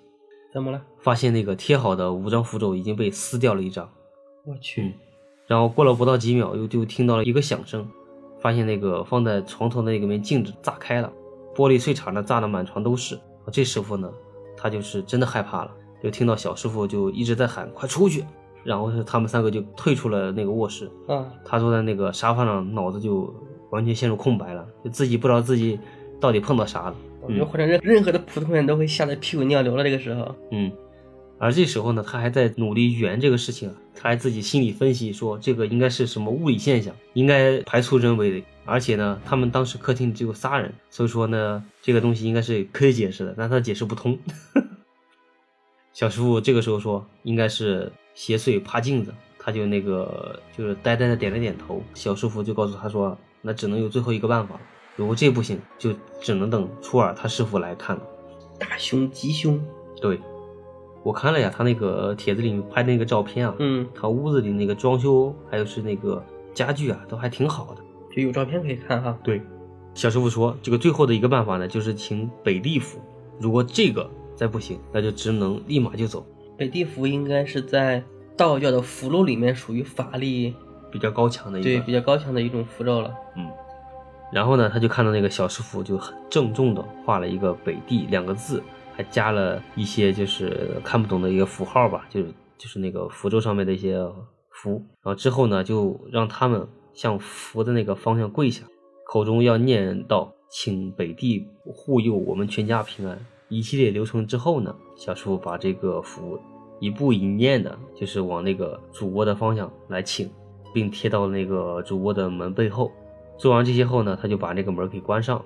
[0.52, 0.82] 怎么了？
[1.00, 3.88] 发现那个贴好的五张符咒已经被撕掉了一张。
[4.46, 4.94] 我去，
[5.46, 7.86] 然后过了不到几秒，又就听到了一个响声，
[8.40, 11.12] 发现那个放在床头的那个面镜子炸开了，
[11.54, 13.18] 玻璃碎碴呢炸得满床都是。
[13.52, 14.10] 这师傅呢，
[14.56, 15.70] 他就是真的害怕了，
[16.02, 18.24] 就听到小师傅就一直在喊快出去，
[18.64, 20.90] 然后是他们三个就退出了那个卧室。
[21.06, 23.34] 啊，他坐在那个沙发上，脑子就
[23.70, 25.78] 完全陷入空白了，就自己不知道自己
[26.20, 26.96] 到底碰到啥了。
[27.20, 29.82] 我觉得或者任任何的普通人都会吓得屁滚尿流了。
[29.82, 30.70] 这个时候，嗯，
[31.38, 38.46] 而这时候呢，他还在努力圆这个事情啊，他还自己心理分析说，这个应该是什么物理现象，应该排除人为的。
[38.64, 44.18] 而且呢，他们当时客厅只有仨人，所以说呢，这个东西应该是可以解释的，但他解释不通。
[45.92, 51.80] 小师傅这个时候说，应该是邪祟怕镜子，他就那个就是呆呆的点了点头。
[51.94, 54.60] 小师傅就告诉他说，那只能有最后一个办法了，
[54.96, 58.02] 如果这不行，就只能等初二他师傅来看了。
[58.58, 59.64] 大凶吉凶，
[60.00, 60.18] 对，
[61.04, 66.20] 我看了呀，他那个帖子里面拍的那个照片啊，嗯，他屋子里那个装修还有是那个
[66.52, 67.80] 家具啊，都还挺好的。
[68.10, 69.16] 就有照片可以看哈。
[69.22, 69.40] 对，
[69.94, 72.98] 小师傅说，这个最后的一个办法呢，就是请北地府，
[73.38, 76.26] 如果这个再不行，那就只能立马就走，
[76.58, 78.02] 北地符应该是在
[78.36, 80.54] 道教的符箓里面属于法力
[80.90, 81.70] 比较高强的一个。
[81.70, 83.14] 对比较高强的一种符咒了。
[83.36, 83.48] 嗯。
[84.32, 93.98] 然后呢，他就看到那个小师傅就很郑重的画了一个“北地”两个字，还加了一些就是看不懂的一个符号吧，就是就是那个符咒上面的一些
[94.50, 94.72] 符。
[95.02, 98.64] 然后之后呢，就让他们向符的那个方向跪下，
[99.06, 103.18] 口中要念到“请北地护佑我们全家平安”。
[103.48, 106.38] 一系列流程之后呢，小师傅把这个符
[106.80, 110.30] 一步一念的，就是往那个主卧的方向来请，
[110.74, 112.92] 并贴到那个主卧的门背后。
[113.38, 115.42] 做完这些后呢，他就把那个门给关上。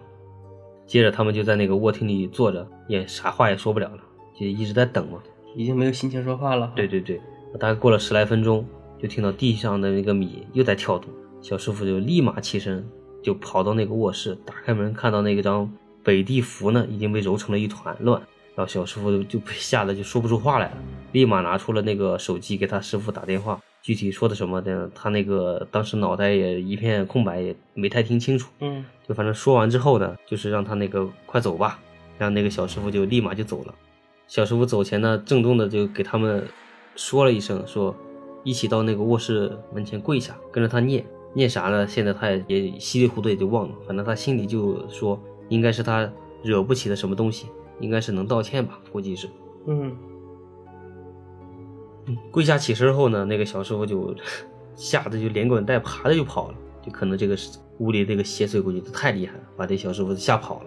[0.85, 3.99] 接着他们就在那个卧厅里坐着，也啥话也说不了了，
[4.35, 5.23] 就一直在等嘛。
[5.55, 6.73] 已经没有心情说话了。
[6.75, 7.21] 对对对，
[7.61, 8.67] 大概过了十来分钟，
[8.99, 11.09] 就听到地上的那个米又在跳动。
[11.41, 12.85] 小师傅就立马起身，
[13.23, 15.71] 就跑到那个卧室，打开门，看到那个张
[16.05, 18.21] 北地符呢，已经被揉成了一团乱。
[18.55, 20.77] 然后小师傅就被吓得就说不出话来了，
[21.13, 23.59] 立马拿出了那个手机给他师傅打电话。
[23.81, 28.51] 具体说的什么的，他那个当时脑袋也一片空白，也没太听清楚。
[28.61, 31.81] 嗯，就反正说完之后呢，就是让他那个快走吧，
[32.19, 33.75] 然后那个小师傅就立马就走了。
[34.29, 36.47] 小师傅走前呢，郑重的就给他们
[36.95, 37.97] 说了一声，说
[38.45, 41.89] 一起到那个卧室门前跪下，跟着他念念啥呢？
[41.89, 46.11] 现在他也也稀里糊涂也就忘了，反正他心里就说，应该是他
[46.43, 47.47] 惹不起的什么东西，
[47.81, 49.29] 应该是能道歉吧，估计是。
[49.67, 49.97] 嗯，
[52.31, 54.15] 跪下起身后呢，那个小师傅就
[54.75, 57.37] 吓得就连滚带爬的就跑了，就可能这个
[57.79, 60.67] 屋里这个邪祟估计都太厉害了，把这小师傅吓跑了。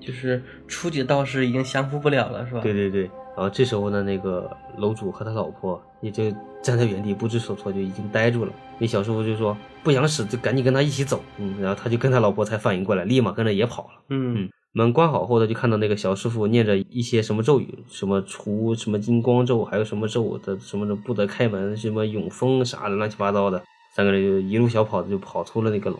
[0.00, 2.60] 就是初级道士已经降服不了了，是吧？
[2.60, 8.52] 对对对，然后这时候呢，那个楼主和他老婆也就站在原地不知所措，就已经呆住了。
[8.76, 14.02] 那小师傅就说不想死就赶紧跟他一起走，嗯，然后他就跟他老婆才反应过来，立马跟着也跑了。
[14.10, 23.62] 嗯门关好后，他就看到那个小师傅念着一些什么咒语，什么除什么金光咒，还有什么咒的什么的不得开门，什么永封啥的乱七八糟的。
[23.96, 25.98] 三个人就一路小跑的就跑出了那个楼。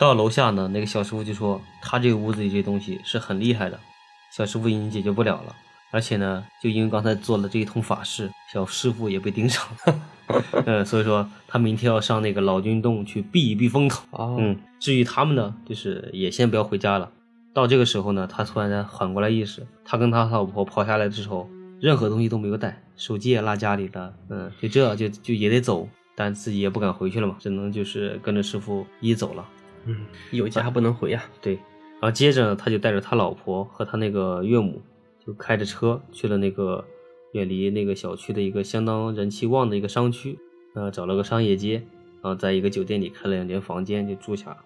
[0.00, 3.78] 到楼下呢，那个小师傅就说他这个屋子里这东西是很厉害的，
[4.36, 5.54] 小师傅已经解决不了了。
[5.92, 10.00] 而且呢，就因为刚才做了这一通法事，小师傅也被盯上了。
[10.66, 14.02] 嗯，所以说他明天要上那个老君洞去避一避风头。
[14.12, 17.10] 哦，嗯，至于他们呢，就是也先不要回家了。
[17.52, 21.46] 到这个时候呢，他突然间缓过来意识，他跟他老婆跑下来的时候，
[21.78, 24.14] 任何东西都没有带，手机也落家里了。
[24.30, 29.46] 嗯，就这就就也得走，但自己也不敢回去了嘛，只能就是跟着师傅一走了。
[29.84, 31.56] 嗯，有家不能回呀、对，
[32.00, 34.80] 然后接着呢，他就带着他老婆和他那个岳母，
[35.26, 36.84] 就开着车去了那个
[37.32, 40.38] 远离那个小区的一个相当人气旺的一个商区，
[40.74, 41.82] 呃，找了个商业街，
[42.22, 44.58] 然后在一个酒店里开了两间房间就住下了。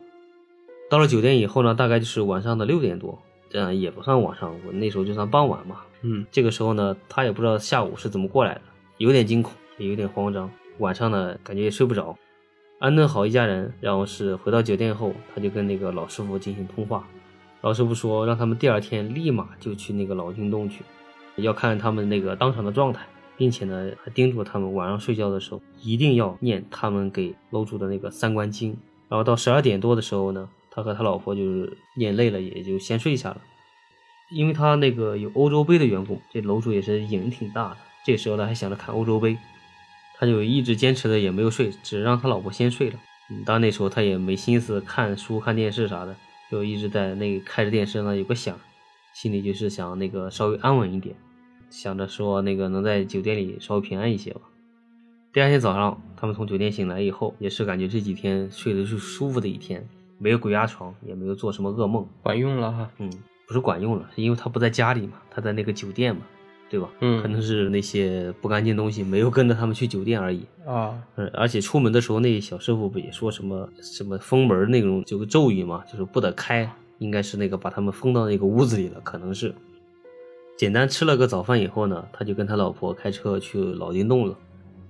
[0.89, 3.19] 到了酒店以后呢，大概就是晚上的六点多，
[3.51, 5.83] 这样也不算晚上，我那时候就算傍晚嘛。
[6.03, 8.61] 嗯，这个时候呢，他也不知道下午是怎么过来的，
[8.99, 10.51] 有点惊恐，也有点慌张。
[10.79, 12.17] 晚上呢，感觉也睡不着。
[12.79, 17.09] 安顿好一家人，然后是回到酒店后，他就跟那个老师傅进行通话。
[17.67, 20.85] 老师傅说让他们第二天立马就去那个老君洞去，
[21.35, 23.05] 要看他们那个当场的状态，
[23.37, 33.41] 并且呢还叮嘱他们晚上睡觉的时候一定要念他们给楼主的那个三观经，然后到十二点多的时候呢，他和他老婆就是念累了，也就先睡下了。
[34.31, 37.79] 因为他那个有欧洲杯的缘故，这楼主也是瘾挺大的。
[38.05, 39.37] 这时候呢，还想着看欧洲杯，
[40.17, 42.99] 他就一直坚持的也没有睡，只让他老婆先睡了。
[43.29, 46.15] 嗯，当然那时候他也没心思看书、看电视啥的，
[46.51, 48.59] 就一直在那开着电视呢，有个响，
[49.15, 51.15] 心里就是想那个稍微安稳一点，
[51.71, 54.41] 想着说那个能在酒店里稍微平安一些吧。
[55.33, 59.87] 第二天早上，他们从酒店醒来以后，也是感觉这几天睡得是舒服的一天，
[60.19, 62.91] 没有鬼压床，也没有做什么噩梦，管用了哈。
[62.99, 63.11] 嗯。
[63.49, 66.23] 不是管用了，是因为他不在家里嘛，他在那个酒店嘛，
[66.69, 66.89] 对吧？
[67.01, 71.01] 嗯，可能是那些不干净东西没有跟着他们去酒店而已啊。
[71.17, 79.55] 嗯，而且出门的时候，那小师傅不也说什么什么封门那种就个咒语嘛，就是不得开，应该是那个把他们封到那个屋子里了，可能是。
[80.57, 84.35] 简单吃了个早饭以后呢，他就跟他老婆开车去老君洞了。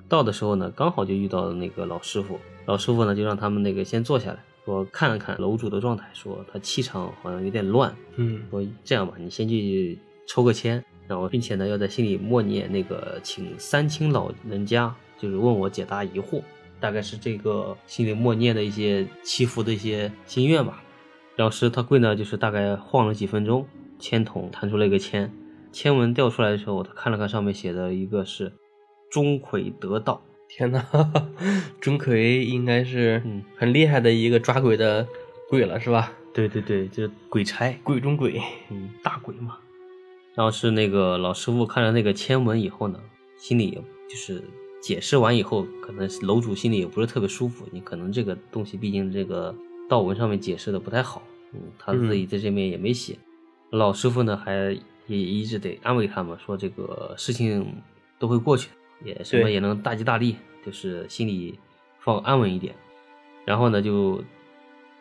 [0.09, 4.39] 到的时候呢，刚好就遇到了那个老师傅，老师傅呢就让他们那个先坐下来。
[4.65, 7.95] 说看了看楼主的状态，说他气场好像有点乱。
[8.17, 16.43] 嗯，说这样吧，你先去抽个签，然后并且呢要在心里默念那个请三清老人家就是问我解答疑惑，
[16.81, 20.83] 大概是这个心里默念的一些祈福的一些心愿吧。
[21.37, 23.67] 老师他跪呢，就是大概晃了几分钟，
[23.99, 25.31] 签筒弹出了一个签，
[25.73, 28.53] 签文掉出来的时候，他看了看上面写的一个是
[29.11, 30.23] 钟馗得道。
[30.49, 30.83] 天呐，
[31.81, 33.21] 钟馗应该是
[33.57, 35.07] 很厉害的一个抓鬼的
[35.49, 36.13] 鬼了，是吧？
[36.33, 38.41] 对对对，就是鬼差，鬼中鬼，
[38.71, 39.59] 嗯，大鬼嘛。
[40.37, 43.01] 然后是那个老师傅看了那个签文以后呢，
[43.39, 44.45] 心里就是
[44.83, 47.67] 解释完以后，可能楼主心里也不是特别舒服。
[47.73, 49.53] 你可能这个东西毕竟这个
[49.89, 51.23] 道文上面解释的不太好，
[51.55, 53.19] 嗯，他自己在这边也没写。
[53.71, 57.83] 老师傅呢还也一直得安慰他们说这个事情
[58.19, 58.69] 都会过去。
[59.05, 61.59] 也什么也能大吉大利，就是心里
[62.01, 62.75] 放安稳一点。
[63.45, 64.25] 然后呢，就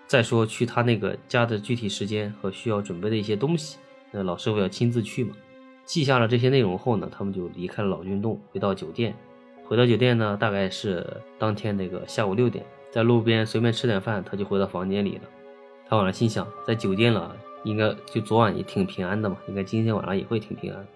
[0.06, 3.78] 再说去他那个家的具体时间和需要准备的一些东西，
[4.15, 5.36] 那老师傅要亲自去嘛。
[5.84, 9.13] 记下了这些内容后呢，他们就离开了老君洞，回到酒店。
[9.65, 11.06] 回到酒店呢，大概是
[11.38, 15.21] 当天那个下午六点，在路边随便吃点饭，他就回到房间里了。
[15.89, 20.88] 他晚上心想，在酒店了，应该就昨晚也挺平安的嘛，应该今天晚上也会挺平安。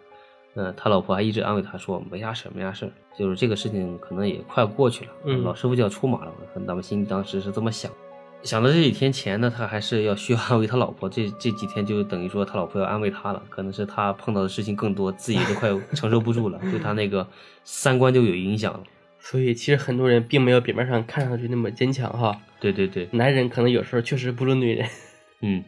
[0.55, 5.11] 嗯，他老婆还一直安慰他说没啥事没啥事就是这个事情可能也快过去了。
[5.25, 6.33] 嗯，老师傅就要出马了，
[6.65, 7.91] 他们心里当时是这么想。
[8.43, 11.09] 想到这几天前呢，他还是要需要安慰他老婆。
[11.09, 17.27] 这这几天就等于说他老婆要安慰他了，可能是他碰到的事情更多，自己都快 承受不住了，对他那个
[17.63, 18.83] 三观就有影响了。
[19.19, 22.41] 所以其实很多人并没有表面上看上去那么坚强哈。
[22.61, 24.87] 对对对，男人可能有时候确实不如女人。
[25.41, 25.63] 嗯，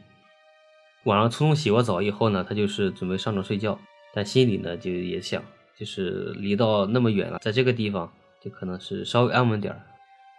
[1.03, 3.77] 晚上匆匆洗过澡以后呢，他就是准备上床睡觉。
[4.13, 5.43] 但心里呢，就也想，
[5.77, 9.81] 就是离到那么远了，在这个地方就可能是稍微安稳点儿，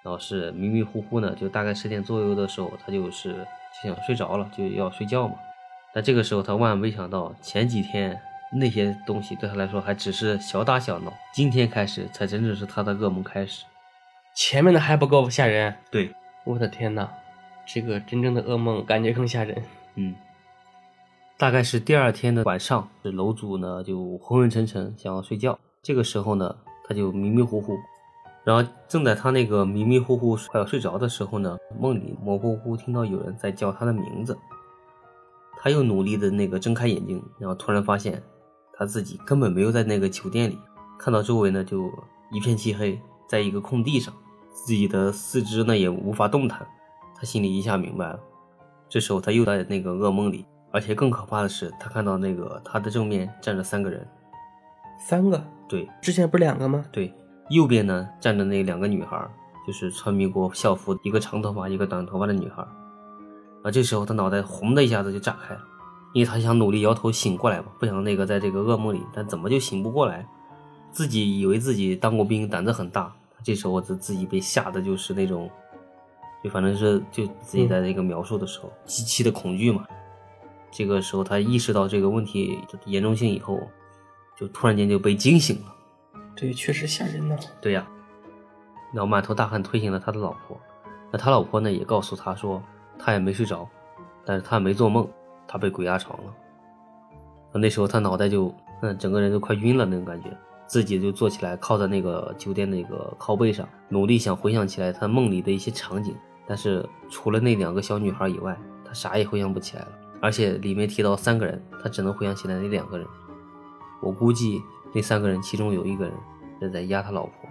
[0.02, 3.46] 然后是迷迷糊糊呢，就大概十点左右的时候，他就是
[3.82, 5.34] 就想睡着了，就要睡觉嘛。
[5.94, 8.20] 但这个时候他万万没想到，前几天
[8.52, 13.64] 那些东西对他来说还只是小打小闹，今天开始才真正是他的噩梦开始。
[14.34, 17.08] 前面的还不够吓人，对，我的天呐，
[17.66, 19.62] 这个真正的噩梦感觉更吓人，
[19.96, 20.14] 嗯。
[21.38, 25.58] 大概是第二天的晚上，这楼主呢就昏昏沉沉，想要睡觉。
[25.82, 26.54] 这个时候呢，
[26.86, 27.76] 他就迷迷糊糊，
[28.44, 34.36] 然后正在他那个迷迷糊糊快要睡着的时候呢，梦里模模糊糊听到有人在叫他的名字。
[35.58, 38.20] 他又努力的那个睁开眼睛，然后突然发现
[38.72, 40.58] 他自己根本没有在那个酒店里，
[40.98, 41.88] 看到周围呢就
[42.32, 44.12] 一片漆黑，在一个空地上，
[44.52, 46.66] 自己的四肢呢也无法动弹。
[47.14, 48.18] 他心里一下明白了，
[48.88, 50.44] 这时候他又在那个噩梦里。
[50.74, 54.08] 而且更可怕的是，他看到那个他的正面站着三个人，
[54.98, 55.38] 三个，
[55.68, 56.82] 对，之前不是两个吗？
[56.90, 57.12] 对，
[57.50, 59.28] 右边呢站着那两个女孩，
[59.66, 62.66] 就是穿民国校服，一个长头发，一个短头发的女孩。
[63.62, 65.60] 啊，这时候他脑袋轰的一下子就炸开了，
[66.12, 70.26] 因为他想努力摇头醒过来嘛，不想那个在这个噩梦里，但怎么就醒不过来？
[70.90, 75.48] 自己以为自己当过兵，胆子很大，这时候自自己被吓得就是那种，
[76.42, 79.86] 就反正是就自己在那个描述的时候，极其的恐惧嘛。
[80.70, 83.60] 这个时候，他意识到这个问题的严重性以后，
[84.36, 85.74] 就突然间就被惊醒了。
[86.34, 87.36] 对，确实吓人呐。
[87.60, 87.86] 对呀，
[88.92, 90.58] 然后满头大汗推醒了他的老婆。
[91.10, 92.62] 那他老婆呢，也告诉他说，
[92.98, 93.68] 他也没睡着，
[94.24, 95.06] 但是他没做梦，
[95.46, 96.34] 他被鬼压床了。
[97.54, 100.34] 那时候他脑袋就，嗯，整个人都快晕了那种感觉，
[100.66, 106.16] 自己就坐起来，靠在那个酒店那个靠背上，努力想回想起来他梦里的一些场景，
[106.46, 109.88] 但是除了那两个小女孩以外，他啥也回想不起来了。
[110.22, 113.06] 而且里面提到三个人，他只能回想起来那两个人。
[114.00, 114.62] 我估计
[114.94, 116.14] 那三个人其中有一个人
[116.60, 117.48] 是在压他老婆，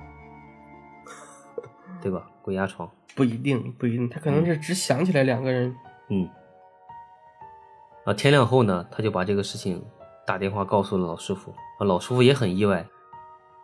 [2.02, 2.30] 对吧？
[2.42, 2.90] 鬼压床。
[3.16, 5.76] 不一定，不一定，他可能是只想起来两个人。
[6.10, 6.30] 嗯。
[8.06, 9.84] 啊，天亮后呢，他就把这个事情
[10.26, 11.52] 打电话告诉了老师傅。
[11.78, 12.88] 啊，老师傅也很意外，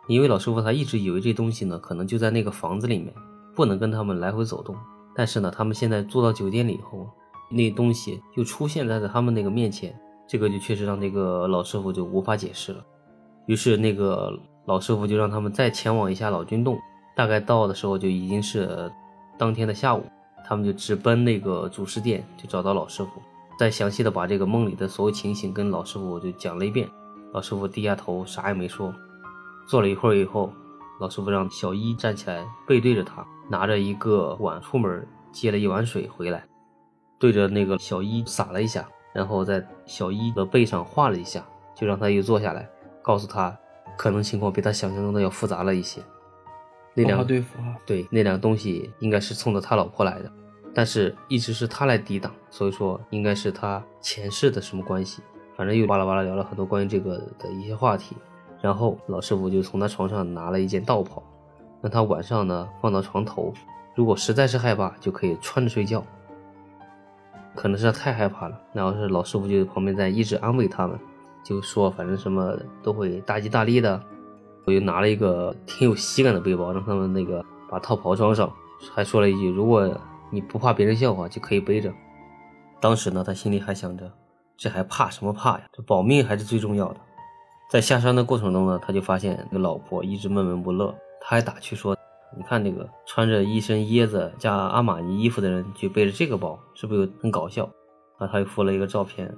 [0.06, 3.12] 因为老师傅他一直以为这东西呢，可能就在那个房子里面，
[3.54, 4.76] 不能跟他们来回走动。
[5.14, 7.08] 但是呢，他们现在坐到酒店里以后，
[7.50, 9.98] 那东西就出现在了他们那个面前，
[10.28, 12.84] 这个就确实让那个老师傅就无法解释了。
[13.48, 14.30] 于是那个
[14.66, 16.78] 老师傅就让他们再前往一下老君洞，
[17.16, 18.92] 大概到的时候就已经是
[19.38, 20.04] 当天的下午，
[20.46, 23.10] 他们就直奔那个祖师殿，就找到老师傅。
[23.58, 26.86] 再详细的把这个梦里的所有情形跟老师傅就讲了一遍，
[27.32, 28.94] 老师傅低下头啥也没说。
[29.66, 30.52] 坐了一会儿以后，
[31.00, 36.44] 老师傅让小一站起来，背对着他，拿着一个碗出门接了一碗水回来，
[37.18, 41.44] 对着那个小一洒了一下，然后在小一的背上画了一下，
[41.74, 42.68] 就让他又坐下来，
[43.08, 43.56] 告诉他
[43.96, 46.02] 可能情况比他想象中的要复杂了一些。
[46.92, 50.30] 那两对付啊，对，那两个东西应该是冲着他老婆来的。
[50.74, 55.22] 但是一直是他来抵挡，所以说应该是他前世的什么关系，
[55.56, 58.14] 反正又巴拉巴拉聊了很多关于这个的一些话题。
[58.60, 61.22] 然后老师傅就从他床上拿了一件道袍，
[61.80, 63.54] 让他晚上呢放到床头，
[63.94, 66.04] 如果实在是害怕，就可以穿着睡觉。
[67.54, 70.98] 可能是他太害怕了，然后是老师傅就在旁边在一直安慰他们，
[71.48, 74.00] 就说反正什么都会大吉大利的。
[74.66, 78.52] 我又拿了一个挺有喜感的背包，让他们那个把套袍装上，
[78.94, 79.90] 还说了一句如果。
[80.30, 81.90] 你不怕别人笑话就可以背着。
[82.82, 84.12] 当时呢，他心里还想着，
[84.58, 85.62] 这还怕什么怕呀？
[85.72, 87.00] 这保命还是最重要的。
[87.70, 90.94] 在下山的过程中呢，他就发现那个老婆一直闷闷不乐。
[91.22, 91.96] 他还打趣说
[92.36, 97.66] ：“你看那个穿着一身椰子加阿玛尼衣服的人，就背着这个包，是不是很搞笑？”
[98.20, 99.34] 啊，他又附了一个照片，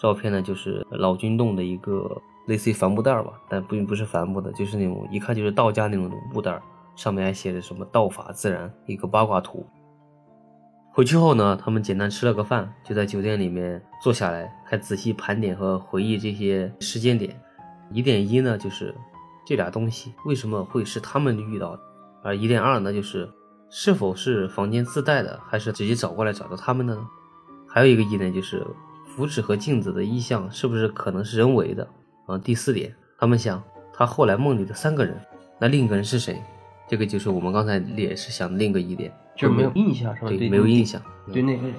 [0.00, 6.60] 照片呢就是老君洞的一个类似于帆布袋吧，但并不是帆布的，就是那种一看就是道家那种布袋，
[6.96, 9.66] 上面还写着什么“道法自然”一个八卦图。
[10.90, 17.38] 回去后呢，他们简单吃了个饭，就在酒店里面坐下来，还仔细盘点和回忆这些时间点。
[17.92, 18.94] 疑点一呢，就是
[19.46, 21.82] 这俩东西为什么会是他们遇到的；
[22.24, 23.30] 而疑点二呢，就是
[23.68, 27.06] 是否是房间自带的，还是直接找过来找到他们的呢？
[27.68, 28.66] 还有一个疑点就是，
[29.20, 31.86] 符纸和镜子的意象是不是可能是人为的？
[32.24, 33.62] 啊，第四点，他们想，
[33.92, 35.14] 他后来梦里的三个人，
[35.58, 36.42] 那另一个人是谁？
[36.88, 39.12] 这个就是我们刚才也是想的另一个疑点。
[39.36, 40.28] 就是没有印象是吧？
[40.28, 41.02] 对，没有印象。
[41.30, 41.76] 对那个人。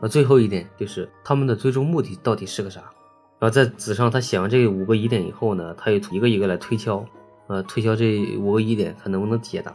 [0.00, 2.80] 那最后一点就是他们的最终目的到底是个啥？
[3.40, 7.04] 然后在纸上他写完这五个疑点以后呢，他又一个一个来推敲，
[7.48, 9.72] 呃，推敲这五个疑点看能不能解答。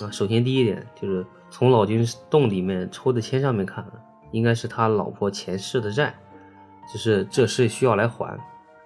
[0.00, 3.86] 啊，首先第一点就是从老君洞里面抽的签上面看，
[4.30, 6.14] 应该是他老婆前世的债，
[6.90, 8.38] 只是这事需要来还。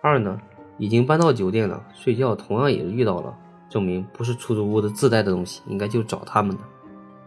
[0.02, 0.40] 二呢，
[0.78, 3.36] 已经搬到酒店了，睡觉同样也遇到了，
[3.68, 6.62] 证明不是出租屋的自带的东西，应该就找他们的。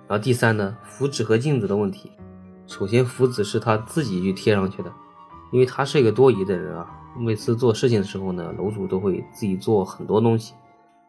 [0.07, 2.11] 然后第三呢，符纸和镜子的问题。
[2.67, 4.91] 首先，符纸是他自己去贴上去的，
[5.51, 6.95] 因为他是一个多疑的人啊。
[7.17, 10.53] 每次做事情的时候呢，楼主都会自己做很多东西，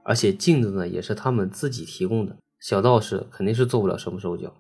[0.03, 2.37] 而且镜子呢也是他们自己提供的。
[2.59, 4.53] 小道士肯定是做不了什么手脚。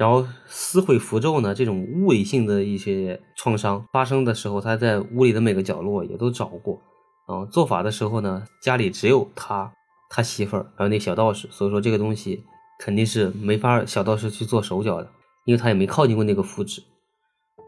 [0.00, 6.80] 然后撕毁符咒呢，这种物理性的一些创伤发生的时候，他在屋里的每个角落也都找过。
[7.26, 9.70] 啊，做法的时候呢，家里只有他、
[10.08, 12.42] 他媳妇儿还有那小道士，所以说这个东西。
[12.82, 15.10] 肯定是没法小道士去做手脚的，
[15.44, 16.82] 因为他也没靠近过那个符纸。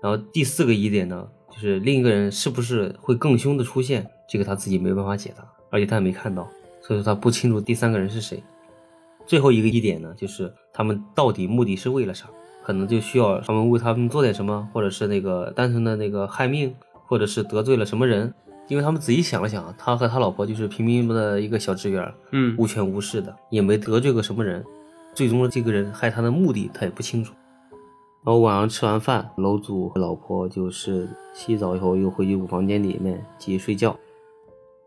[0.03, 6.49] 然后第四个疑点呢，就是另一个人是不是会更凶的出现，这个他自己没办法解答，而且他也没看到，
[6.81, 8.43] 所以说他不清楚第三个人是谁。
[9.27, 12.29] 最后一个疑点呢，就是他们到底目的是为了啥？
[12.65, 16.73] 可能就需要他们为他们做点什么，或者是那个单纯的那个害命，
[17.07, 18.33] 或者是得罪了什么人？
[18.69, 24.65] 因为他们仔细想了想，他和他老婆就是平民的一个小职员，嗯，无权无势的，也没得罪过什么人。
[25.13, 27.35] 最终的这个人害他的目的，他也不清楚。
[28.25, 33.99] 然后晚上吃完饭，楼主和老婆就是洗澡以后又回去屋房间里面继续睡觉。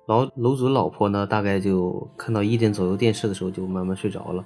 [0.07, 4.45] 然后楼主的老婆呢，大概就看到一点左右电视的时候就慢慢睡着了。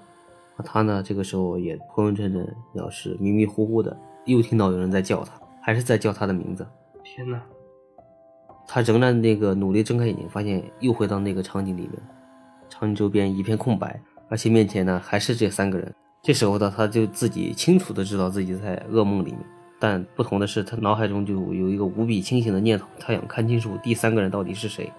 [0.64, 5.32] 他呢，这个时候也昏昏沉沉，要是迷迷糊糊的，又听到有人在叫他，
[5.62, 6.68] 还是在叫他的名字。
[7.04, 7.42] 天哪！
[8.68, 11.94] 他仍然那个努力睁开眼睛，发现又回到那个场景里面，
[12.70, 14.00] 场景周边一片空白。
[14.30, 19.40] 而且面前呢还是这三个人，这时候呢他就自己清楚的知道自己在噩梦里面，
[19.80, 24.92] 但不同的是他脑海中就有一个无比清醒的念头，他想看清楚第三个人到底是谁。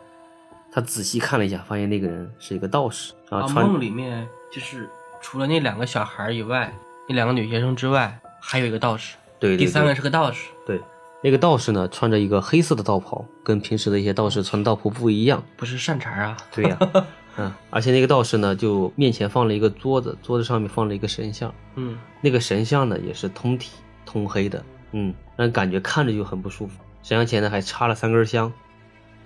[0.72, 3.12] 他仔细看了一下，发现那个人是一个道士。
[3.28, 4.88] 啊，梦里面就是
[5.20, 6.72] 除了那两个小孩以外，
[7.08, 9.16] 那两个女学生之外，还有一个道士。
[9.38, 10.48] 对，第三个是个道士。
[10.66, 10.80] 对，
[11.22, 15.42] 那个道士呢穿着一个黑色的道袍，跟平时的一些道士穿道袍不一样。
[15.56, 16.36] 不是善茬啊？
[16.52, 16.78] 对呀。
[17.36, 23.70] 嗯，而且那个道士呢，就面前放了一个桌子，桌子上面放了一个神像，嗯，那个神像呢也是通体
[24.04, 26.80] 通黑的，嗯，让人感觉看着就很不舒服。
[27.04, 28.52] 神像前呢还插了三根香，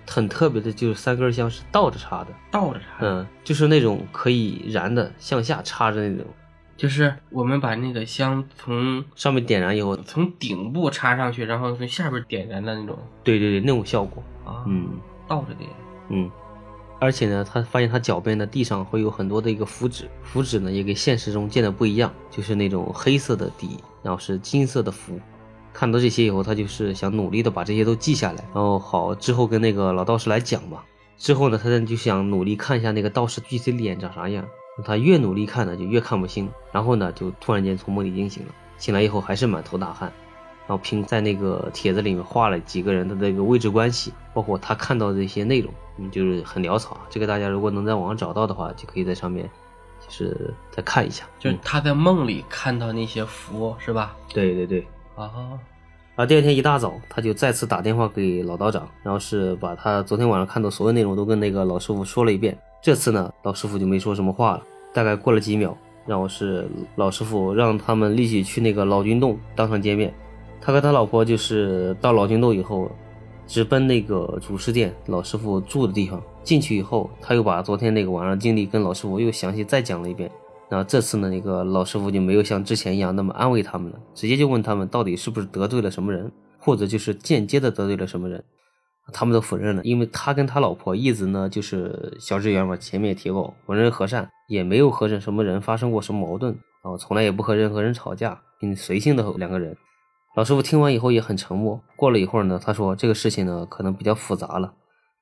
[0.07, 6.25] 很特别的就是三根香是倒着插的，倒着插，嗯，就是那种可以燃的，向下插着那种，
[6.77, 14.89] 就是我们把那个香从上面点燃以后，从顶部插上去，然后从下边点燃的那种对对对，那种效果，啊，嗯
[15.27, 15.69] 倒着点，
[16.09, 16.29] 嗯。
[16.97, 25.19] 而且呢，他发现他脚边的地上会有很多的一个符纸，符纸呢也跟现实中见的不一样，就是那种黑色的底，然后是金色的符。
[25.75, 30.81] 看到这些以后，他就是想努力的把这些都记下来，然后好之后跟那个老道士来讲嘛。
[31.17, 34.45] 之后呢，他呢就想努力看一下那个道士具体脸长啥样。
[34.85, 36.49] 他越努力看呢，就越看不清。
[36.71, 38.53] 然后呢，就突然间从梦里惊醒了。
[38.77, 40.11] 醒来以后还是满头大汗，
[40.67, 46.97] 然后凭在那个帖子里面画了几个人的那个位置关系，包括他看到的一些内容，嗯，就是很潦草。
[47.09, 49.49] 这个大家如果能在网上找到的话，就可以在上面
[50.05, 51.25] 就是再看一下。
[51.39, 54.15] 就是他在梦里看到那些符，是吧？
[54.33, 54.85] 对对对。
[55.15, 55.59] 啊，
[56.15, 62.57] 啊，第二天一大早，他就再次打电话给老道长，然后是把他昨天晚上看到所有内容都跟那个老师傅说了一遍。
[62.81, 64.63] 这次呢，老师傅就没说什么话了。
[64.93, 70.13] 大概过了几秒，然后是老师傅让他们立即去那个老君洞当场见面。
[70.61, 72.89] 他和他老婆就是到老君洞以后，
[73.47, 76.21] 直奔那个主事殿老师傅住的地方。
[76.43, 80.29] 进去以后，他又把昨天那个晚上经历跟老师傅又详细再讲了一遍。
[80.69, 88.43] 然后这次呢，那个老师傅就没有像之前一样那么安慰他们了，直接就问他们到底是不是得罪了什么人，或者就是间接的得罪了什么人。
[89.13, 96.51] 他们都否认了，因为他跟他老婆一直呢就是小职员嘛，前面也提过，为人和善，也没有和什么人发生过什么矛盾，
[96.83, 99.77] 然后从来也不和任何人吵架，挺随性的两个人。
[100.35, 101.79] 老师傅听完以后也很沉默。
[101.95, 104.73] 过了一会儿呢，他说这个事情呢可能比较复杂了，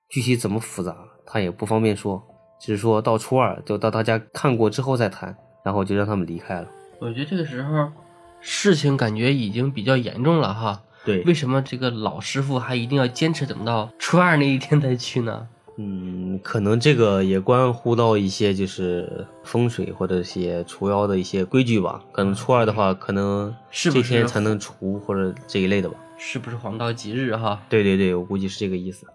[0.10, 2.24] 具体怎么复杂他也不方便说。
[2.64, 5.36] 只是说到初二就到大家看过之后再谈，
[5.66, 6.68] 然后就让他们离开了。
[7.00, 7.92] 我觉得这个时候
[8.40, 10.82] 事情感觉已经比较严重了哈。
[11.04, 15.46] 对，为什么这个老师傅还一定要坚持等到初二那一天再去呢？
[15.78, 22.02] 嗯，可能这个也关乎到一些就是风水或者一些除妖的一些规矩吧。
[22.14, 25.96] 可能初二的话，可能是不是这天才能除或者这一类的吧。
[26.18, 27.62] 是不是黄道吉日哈？
[27.68, 29.06] 对对对，我估计是这个意思。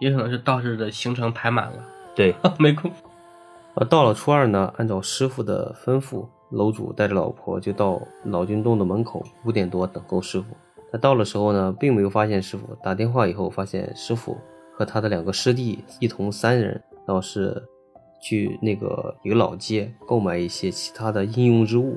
[0.00, 1.84] 也可能是道士的行程排满了，
[2.18, 2.90] 对， 没空。
[3.74, 10.46] 呃，到了初二呢，按照师傅的吩咐，楼主带着老婆就到老君洞的门口，五点多等候师傅。
[10.90, 12.66] 他到的时候呢，并没有发现师傅。
[12.82, 14.36] 打电话以后，发现师傅
[14.74, 17.62] 和他的两个师弟一同三人，然后是
[18.20, 21.96] 去那个一个老街购买一些其他的应用之物。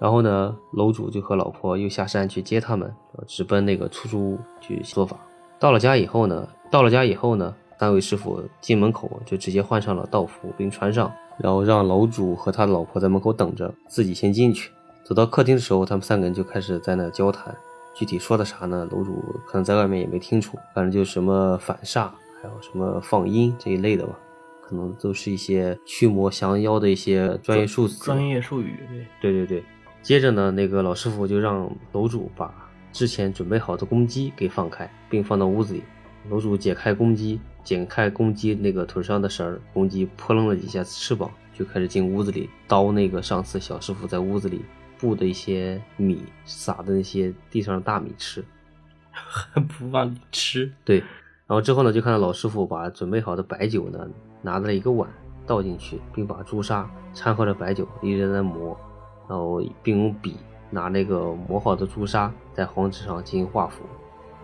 [0.00, 2.92] 然后呢，楼主就和老婆又下山去接他们，
[3.28, 5.16] 直奔那个出租屋去做法。
[5.60, 14.70] 到了家以后呢，到了家以后呢，三位师傅进门口就直接换上了道服并穿上，然后让楼主和他的老婆在门口等着，自己先进去。
[15.02, 17.54] 走到客厅的时候，他们三个人就开始在那交谈。
[17.94, 18.88] 具体说的啥呢？
[18.90, 22.08] 楼主可能在外面也没听出，反正就是什么反煞，
[22.42, 24.18] 还有什么放阴这一类的吧，
[24.62, 28.02] 可能都是一些驱魔降妖的一些专业术词。
[28.02, 29.62] 专业术语，对对对。
[30.02, 32.52] 接着呢，那个老师傅就让楼主把
[32.92, 35.82] 之前准备好的公鸡给放开，并放到屋子里。
[36.30, 44.64] 楼主解开公鸡，剪开公鸡那个腿上的绳儿，公鸡扑棱了几下翅膀，就开始进屋子里叨那个上次小师傅在屋子里。
[44.96, 48.42] 布的一些米撒的那些地上的大米吃，
[49.10, 50.72] 还 不忘你吃。
[50.82, 54.08] 对，然后之后呢，就看到老师傅把准备好的白酒呢，
[54.40, 55.10] 拿了一个碗
[55.46, 58.74] 倒进去，并把朱砂掺和着白酒一直在磨，
[59.28, 60.36] 然后并用笔
[60.70, 63.82] 拿那个磨好的朱砂在黄纸上进行画符。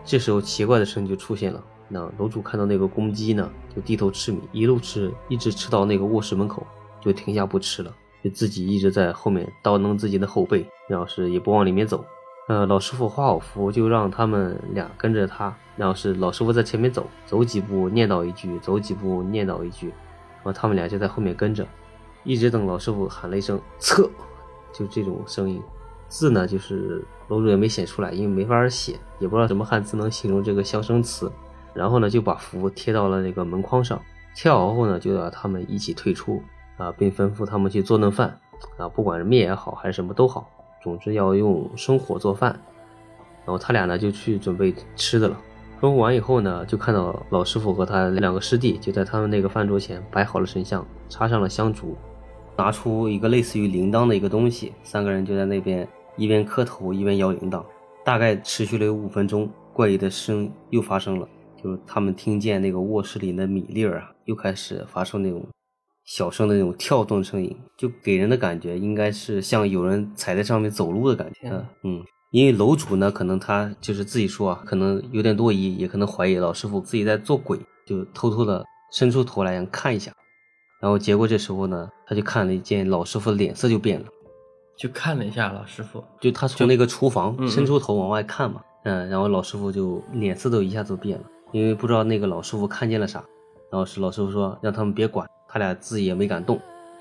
[0.04, 6.64] 这时候奇怪的声音就出现了，那楼主看到那个公鸡呢，就低头吃米，一路吃，一直吃到那个卧室门口，
[7.00, 7.92] 就停下不吃了。
[8.22, 12.04] 就自己一直在后面叨弄自己的后背，然后是也不往里面走。
[12.48, 21.66] 呃，老师傅画好符，就让他们俩跟着他，然后是老师傅在前面走，走几步念叨一句，走几步念叨一句，然后他们俩就在后面跟着，
[22.24, 24.08] 一直等老师傅喊了一声“撤”，
[24.72, 25.62] 就这种声音。
[26.08, 31.30] 字呢，就是楼主也没写出来，因为没法写，也不知道什么汉字能形容这个象声词。
[31.74, 34.00] 然后呢，就把符贴到了那个门框上，
[34.34, 36.42] 贴好后呢，就要他们一起退出。
[36.76, 38.40] 啊，并吩咐他们去做顿饭，
[38.78, 40.48] 啊，不管是面也好，还是什么都好，
[40.82, 42.58] 总之要用生火做饭。
[43.44, 45.36] 然后他俩呢就去准备吃的了。
[45.78, 51.94] 吩咐完以后呢，就看到老师傅和他两个师弟就在他们那个饭桌前摆好了神像，插上了香烛，
[52.56, 57.62] 拿出一个类似于铃铛的一个东西，三个人就在那边一边磕头一边摇铃铛。
[58.02, 61.28] 大概持续了有五分钟，怪异的声又发生了，
[61.62, 65.44] 就是他们听见那个卧室里的米粒儿啊，又开始发出那种。
[66.06, 71.48] 小声的那种跳动声音，就给人的感觉应该是像有人踩在上面走路的感觉。
[71.50, 80.10] 嗯嗯，因为楼主呢，可能他就是自己说啊，可能有点多疑，也可能怀疑老师傅自己在做鬼，就偷偷的伸出头来想看一下。
[80.80, 84.06] 然后结果这时候呢，他就看了一见老师傅的脸色就变了，
[84.76, 93.24] 就看了一下老师傅，就他从那个厨房伸出头往外看嘛，嗯，然后老师傅就脸色都一下子变了，因为不知道那个老师傅看见了啥，
[93.70, 96.58] 然后是老师傅说让他们别管，他俩自己也没敢动，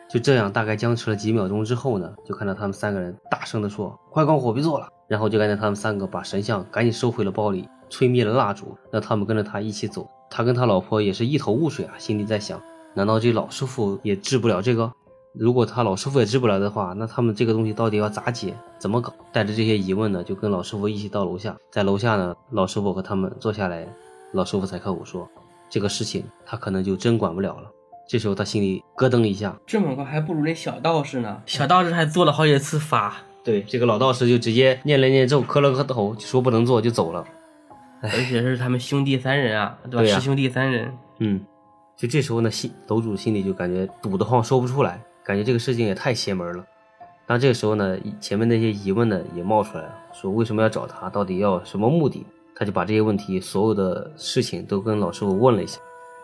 [0.09, 12.61] 就这样大概僵持了几秒钟之后呢，就看到他们三个人大声的说快关火别做了，然后就看见他们三个把神像赶紧收回了包里，吹灭了蜡烛，让他们跟着他一起走，他跟他老婆也是一头雾水啊，心里在想，
[12.93, 14.91] 难道这老师傅也治不了这个？
[15.31, 18.55] 如果他老师傅也治不了的话，那他们这个东西到底要咋解？
[18.79, 19.13] 怎么搞？
[19.31, 21.55] 带着这些疑问呢，就跟老师傅一起到楼下。
[21.71, 23.87] 在楼下呢，老师傅和他们坐下来，
[24.33, 25.27] 老师傅才开口说，
[25.69, 27.71] 这个事情他可能就真管不了了。
[28.07, 37.23] 这时候他心里咯噔一下，这么快还不如那小道士呢，小道士还做了好几次法，对这个老道士就直接念了念咒，磕了磕头，说不能做就走了。
[38.01, 40.07] 而且是他们兄弟三人啊，对吧？
[40.07, 41.43] 师兄弟三人，嗯，
[41.97, 46.65] 就这时候呢，心楼主心里就感觉堵得慌，说不出来，感觉这个事情也太邪门了。
[47.27, 52.25] 但这个时候呢，前面那些疑问呢也冒出来了，说为什么要找他，到底要什么目的？
[52.59, 55.79] 他就把这些问题所有的事情都跟老师傅问了一下。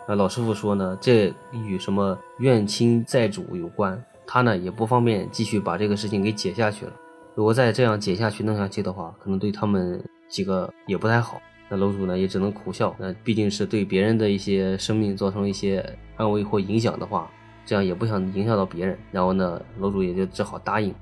[0.05, 6.91] 那老师傅说呢，这与什么怨亲债主有关，他呢也不方便继续把这个事情给解下去了。
[7.36, 11.41] 如果再这样解下去、弄下去的话，可能对他们几个也不太好。
[11.69, 15.83] 那楼主呢也只能苦笑，那毕竟是对别人的一些生命造成一些
[16.17, 17.31] 安危或影响的话，
[17.65, 18.95] 这样也不想影响到别人。
[19.11, 20.93] 然后呢，楼主也就只好答应，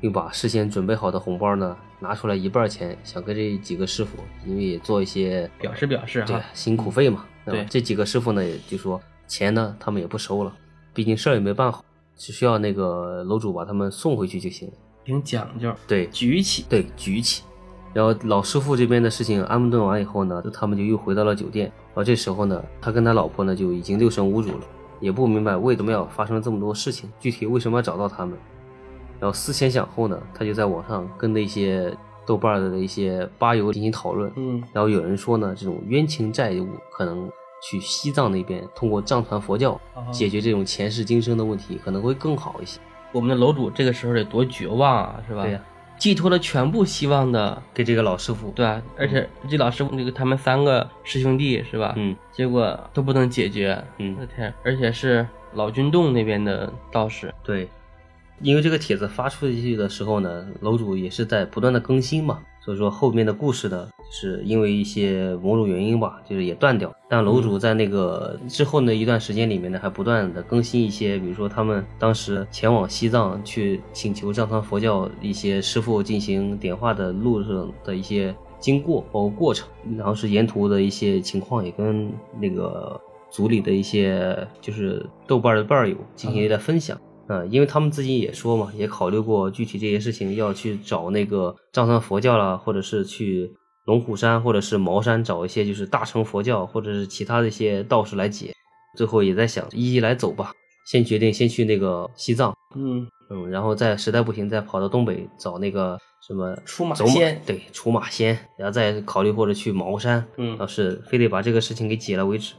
[0.00, 7.24] 并把事先准备好的红包呢拿出来一半钱，想跟这几个师傅，因为也做一些表示表示对，辛苦费嘛。
[7.44, 10.54] 对吧这几个师傅呢也就说钱呢他们也不收了，
[10.94, 11.84] 毕竟事儿也没办好，
[12.16, 14.74] 只需要那个楼主把他们送回去就行了。
[15.04, 17.42] 挺讲究，对，举起，对，举起。
[17.92, 21.66] 然后老师傅这边的事情安顿完以后呢，他们就又回到了酒店。
[21.88, 24.64] 然后这时候呢，他跟他老婆呢就已经六神无主了，
[25.00, 28.38] 也不明白为什么要发生这么多事情，具体为什么要找到他们。
[29.22, 31.96] 然后思前想后呢，他就在网上跟那些
[32.26, 34.32] 豆瓣的一些吧友进行讨论。
[34.34, 37.30] 嗯，然后有人说呢，这种冤情债务可能
[37.62, 42.80] 去西藏那边通过藏传佛教哦解决这种前世今生的问题，可能会更好一些。
[43.12, 45.44] 我们的楼主这个时候得多绝望啊，是吧？
[45.44, 45.60] 对呀
[45.98, 48.82] 寄托了全部希望的，给这个老师傅，对啊？
[48.98, 51.94] 而且这老师傅这个他们三个师兄弟是吧？
[51.96, 54.52] 嗯结果都不能解决，嗯我的天！
[54.64, 57.68] 而且是老君洞那边的道士，对，
[58.42, 66.92] 因为这个帖子发出去的时候呢，楼主也是在不断的更新嘛，所以说后面的故事呢，是因为一些某种原因吧，就是也断掉。
[67.08, 87.00] 但楼主在那个之后的一段时间里面呢，还不断的更新一些，比如说他们当时前往西藏去请求藏传佛教一些师傅进行点化的路上的一些经过包括过程，然后是沿途的一些情况，也跟那个组里的一些就是豆瓣的伴友进行一个分享。
[87.32, 93.52] 啊、因为他们自己也说嘛，也考虑过具体这些事情，要去找那个藏传佛教啦，或者是去
[93.86, 98.52] 龙虎山或者是茅山找一些就是大乘佛教或者是其他的一些道士来解。
[98.96, 100.52] 最后也在想一一来走吧，
[100.86, 112.52] 先决定先去那个西藏，嗯，嗯，然后再实在不行再跑到东北找那个什么出马仙对，出马仙，然后再考虑或者去茅山，嗯要是非得把这个事情给解了为止。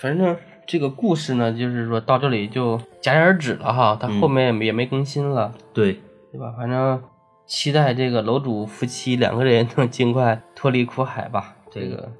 [0.00, 0.36] 反正
[0.66, 6.00] 这个故事呢，就是说到这里就戛然而止了哈，他嗯后面也没也没更新了，对，
[6.32, 6.54] 对吧？
[6.56, 7.02] 反正
[7.46, 12.10] 期待这个楼主夫妻两个人能尽快脱离苦海吧，这个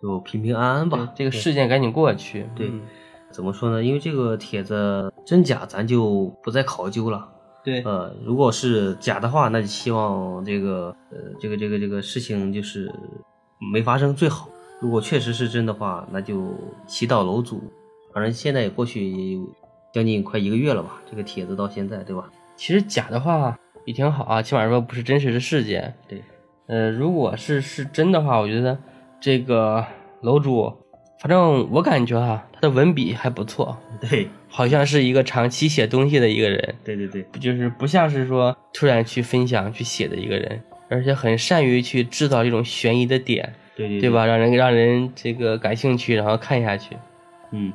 [0.00, 1.12] 就平平安安吧。
[1.16, 2.82] 这个事件赶紧过去，对嗯
[3.30, 3.82] 怎么说呢？
[3.82, 7.28] 因为这个帖子真假咱就不再考究了。
[7.64, 12.90] 对，呃，如果是假的话，那就希望这个呃这个这个这个事情就是
[13.72, 14.48] 没发生最好。
[14.80, 16.54] 如果确实是真的话，那就
[16.86, 17.60] 祈祷楼主。
[18.12, 19.48] 反正现在也过去也有
[19.92, 22.30] 将近快一个月了吧，这个帖子到现在，对吧？
[22.56, 25.94] 其实假的话也挺好啊，起码说不是真实的事件。
[26.08, 26.22] 对，
[26.66, 28.76] 呃，如果是是真的话，我觉得
[29.20, 29.84] 这个
[30.22, 30.72] 楼主，
[31.20, 44.10] 反正我感觉哈、他的文笔还不错， 对，好像是一个长期写东西的一个人，对对对，就是不像是说突然去分享去写的一个人，而且很善于去制造这种悬疑的点，对对对？
[44.10, 44.26] 吧？
[44.26, 46.96] 让人让人这个感兴趣，然后看下去。
[47.52, 47.72] 嗯，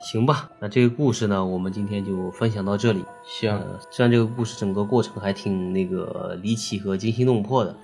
[0.00, 3.04] 行吧，那这个故事呢，我们今天就分享到这里。
[3.24, 7.76] 行，呃，虽然这个故事整个过程还挺那个离奇和惊心动魄的，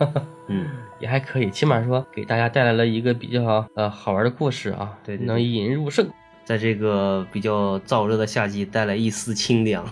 [0.47, 0.67] 嗯，
[1.01, 6.09] 也还可以，起码说给大家带来了一个比较呃好玩的故事啊，对对对能引人入胜。
[6.45, 9.85] 在这个比较燥热的夏季带来一丝清凉。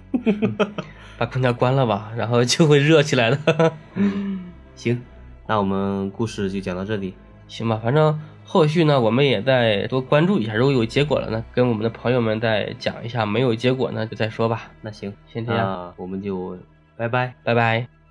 [1.18, 3.72] 把空调关了吧，然后就会热起来的。
[4.76, 5.02] 行，
[5.46, 7.14] 那我们故事就讲到这里。
[7.48, 8.18] 行吧，反正
[8.52, 10.54] 后续呢，我们也再多关注一下。
[10.54, 14.70] 如果有结果了呢，跟我们的朋友们再讲一下；没有结果呢，就再说吧。
[14.82, 16.58] 那行，先这样，那我们就
[16.94, 17.32] 拜拜。
[17.42, 18.01] 拜拜。